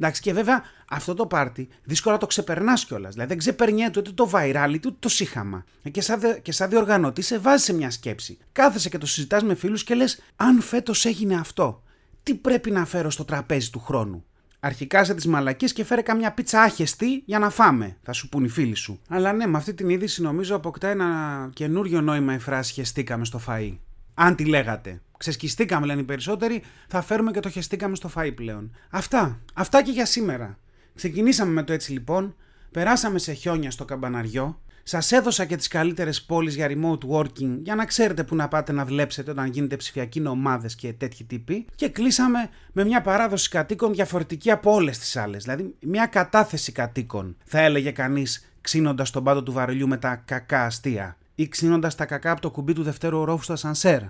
Εντάξει, 0.00 0.20
και 0.20 0.32
βέβαια 0.32 0.62
αυτό 0.88 1.14
το 1.14 1.26
πάρτι 1.26 1.68
δύσκολα 1.84 2.16
το 2.16 2.26
ξεπερνάς 2.26 2.84
κιόλας. 2.84 3.12
Δηλαδή 3.12 3.28
δεν 3.28 3.38
ξεπερνιέται 3.38 3.98
ούτε 3.98 4.10
το 4.10 4.30
viral 4.32 4.72
ούτε 4.74 4.96
το 4.98 5.08
σύχαμα. 5.08 5.64
Ε, 5.82 5.90
και 5.90 6.00
σαν, 6.00 6.20
και 6.42 6.52
σαν 6.52 6.68
διοργανωτή 6.68 7.22
σε 7.22 7.38
βάζει 7.38 7.64
σε 7.64 7.72
μια 7.72 7.90
σκέψη. 7.90 8.38
Κάθεσαι 8.52 8.88
και 8.88 8.98
το 8.98 9.06
συζητάς 9.06 9.42
με 9.42 9.54
φίλους 9.54 9.84
και 9.84 9.94
λες: 9.94 10.22
Αν 10.36 10.60
φέτος 10.60 11.04
έγινε 11.04 11.34
αυτό, 11.34 11.82
τι 12.22 12.34
πρέπει 12.34 12.70
να 12.70 12.84
φέρω 12.84 13.10
στο 13.10 13.24
τραπέζι 13.24 13.70
του 13.70 13.80
χρόνου; 13.80 14.24
Αρχικά 14.60 15.04
σε 15.04 15.14
τις 15.14 15.26
μαλακίες 15.26 15.72
και 15.72 15.84
φέρε 15.84 16.02
καμιά 16.02 16.32
πίτσα 16.32 16.62
άχεστη 16.62 17.22
για 17.26 17.38
να 17.38 17.50
φάμε, 17.50 17.96
θα 18.02 18.12
σου 18.12 18.28
πούν 18.28 18.44
οι 18.44 18.48
φίλοι 18.48 18.74
σου. 18.74 19.00
Αλλά 19.08 19.32
ναι, 19.32 19.46
με 19.46 19.58
αυτή 19.58 19.74
την 19.74 19.88
είδηση 19.88 20.22
νομίζω 20.22 20.56
αποκτά 20.56 20.88
ένα 20.88 21.50
καινούριο 21.52 22.00
νόημα 22.00 22.34
η 22.34 22.38
φράση 22.38 22.72
χεστήκαμε 22.72 23.24
στο 23.24 23.40
φαΐ. 23.46 23.78
Αν 24.14 24.34
τη 24.34 24.44
λέγατε. 24.44 25.00
Ξεσκιστήκαμε, 25.18 25.86
λένε 25.86 26.00
οι 26.00 26.04
περισσότεροι, 26.04 26.62
θα 26.88 27.02
φέρουμε 27.02 27.30
και 27.30 27.40
το 27.40 27.50
χεστήκαμε 27.50 27.96
στο 27.96 28.10
φαΐ 28.14 28.32
πλέον. 28.34 28.76
Αυτά. 28.90 29.40
Αυτά 29.54 29.82
και 29.82 29.90
για 29.90 30.06
σήμερα. 30.06 30.58
Ξεκινήσαμε 30.94 31.52
με 31.52 31.62
το 31.62 31.72
έτσι 31.72 31.92
λοιπόν, 31.92 32.34
περάσαμε 32.70 33.18
σε 33.18 33.32
χιόνια 33.32 33.70
στο 33.70 33.84
καμπαναριό, 33.84 34.60
Σας 34.82 35.12
έδωσα 35.12 35.44
και 35.44 35.56
τις 35.56 35.68
καλύτερες 35.68 36.22
πόλεις 36.22 36.54
για 36.54 36.68
remote 36.70 37.08
working 37.10 37.58
για 37.62 37.74
να 37.74 37.84
ξέρετε 37.84 38.24
που 38.24 38.34
να 38.34 38.48
πάτε 38.48 38.72
να 38.72 38.84
δουλέψετε 38.84 39.30
όταν 39.30 39.46
γίνετε 39.46 39.76
ψηφιακοί 39.76 40.20
νομάδες 40.20 40.74
και 40.74 40.92
τέτοιοι 40.92 41.24
τύποι. 41.24 41.66
Και 41.74 41.88
κλείσαμε 41.88 42.48
με 42.72 42.84
μια 42.84 43.00
παράδοση 43.00 43.48
κατοίκων 43.48 43.92
διαφορετική 43.92 44.50
από 44.50 44.72
όλες 44.72 44.98
τις 44.98 45.16
άλλες. 45.16 45.42
Δηλαδή, 45.42 45.74
μια 45.80 46.06
κατάθεση 46.06 46.72
κατοίκων, 46.72 47.36
θα 47.44 47.60
έλεγε 47.60 47.90
κανείς, 47.90 48.48
ξύνοντας 48.60 49.10
τον 49.10 49.24
πάτο 49.24 49.42
του 49.42 49.52
βαρελιού 49.52 49.88
με 49.88 49.96
τα 49.96 50.16
κακά 50.16 50.64
αστεία. 50.64 51.16
Ή 51.34 51.48
ξύνοντας 51.48 51.94
τα 51.94 52.04
κακά 52.04 52.30
από 52.30 52.40
το 52.40 52.50
κουμπί 52.50 52.72
του 52.72 52.82
δευτέρου 52.82 53.18
ορόφου 53.18 53.42
στο 53.42 53.52
ασανσέρ. 53.52 54.00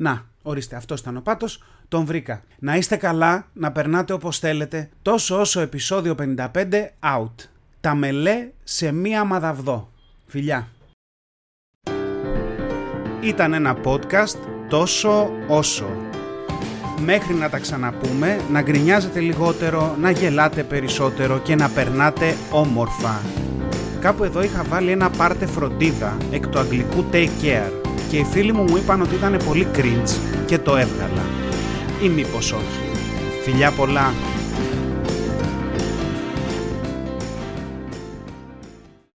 Να, 0.00 0.24
ορίστε, 0.42 0.76
αυτός 0.76 1.00
ήταν 1.00 1.16
ο 1.16 1.20
πάτος, 1.20 1.62
τον 1.88 2.04
βρήκα. 2.04 2.42
Να 2.58 2.76
είστε 2.76 2.96
καλά, 2.96 3.46
να 3.52 3.72
περνάτε 3.72 4.12
όπως 4.12 4.38
θέλετε, 4.38 4.88
τόσο 5.02 5.40
όσο 5.40 5.60
επεισόδιο 5.60 6.14
55 6.14 6.46
out. 7.00 7.34
Τα 7.80 7.94
μελέ 7.94 8.48
σε 8.64 8.92
μία 8.92 9.24
μαδαβδό. 9.24 9.92
Φιλιά. 10.26 10.68
Ήταν 13.20 13.52
ένα 13.52 13.76
podcast 13.84 14.38
τόσο 14.68 15.30
όσο. 15.48 15.86
Μέχρι 17.04 17.34
να 17.34 17.48
τα 17.48 17.58
ξαναπούμε, 17.58 18.40
να 18.50 18.62
γκρινιάζετε 18.62 19.20
λιγότερο, 19.20 19.96
να 20.00 20.10
γελάτε 20.10 20.62
περισσότερο 20.62 21.38
και 21.38 21.54
να 21.54 21.68
περνάτε 21.68 22.34
όμορφα. 22.50 23.20
Κάπου 24.00 24.24
εδώ 24.24 24.42
είχα 24.42 24.62
βάλει 24.62 24.90
ένα 24.90 25.10
πάρτε 25.10 25.46
φροντίδα 25.46 26.16
εκ 26.30 26.48
του 26.48 26.58
αγγλικού 26.58 27.04
take 27.12 27.30
care 27.42 27.87
και 28.08 28.16
οι 28.16 28.24
φίλοι 28.24 28.52
μου 28.52 28.62
μου 28.62 28.76
είπαν 28.76 29.00
ότι 29.00 29.14
ήταν 29.14 29.40
πολύ 29.46 29.66
cringe 29.76 30.16
και 30.46 30.58
το 30.58 30.76
έβγαλα. 30.76 31.22
Ή 32.02 32.08
μήπως 32.08 32.52
όχι. 32.52 32.80
Φιλιά 33.42 33.70
πολλά! 33.70 34.12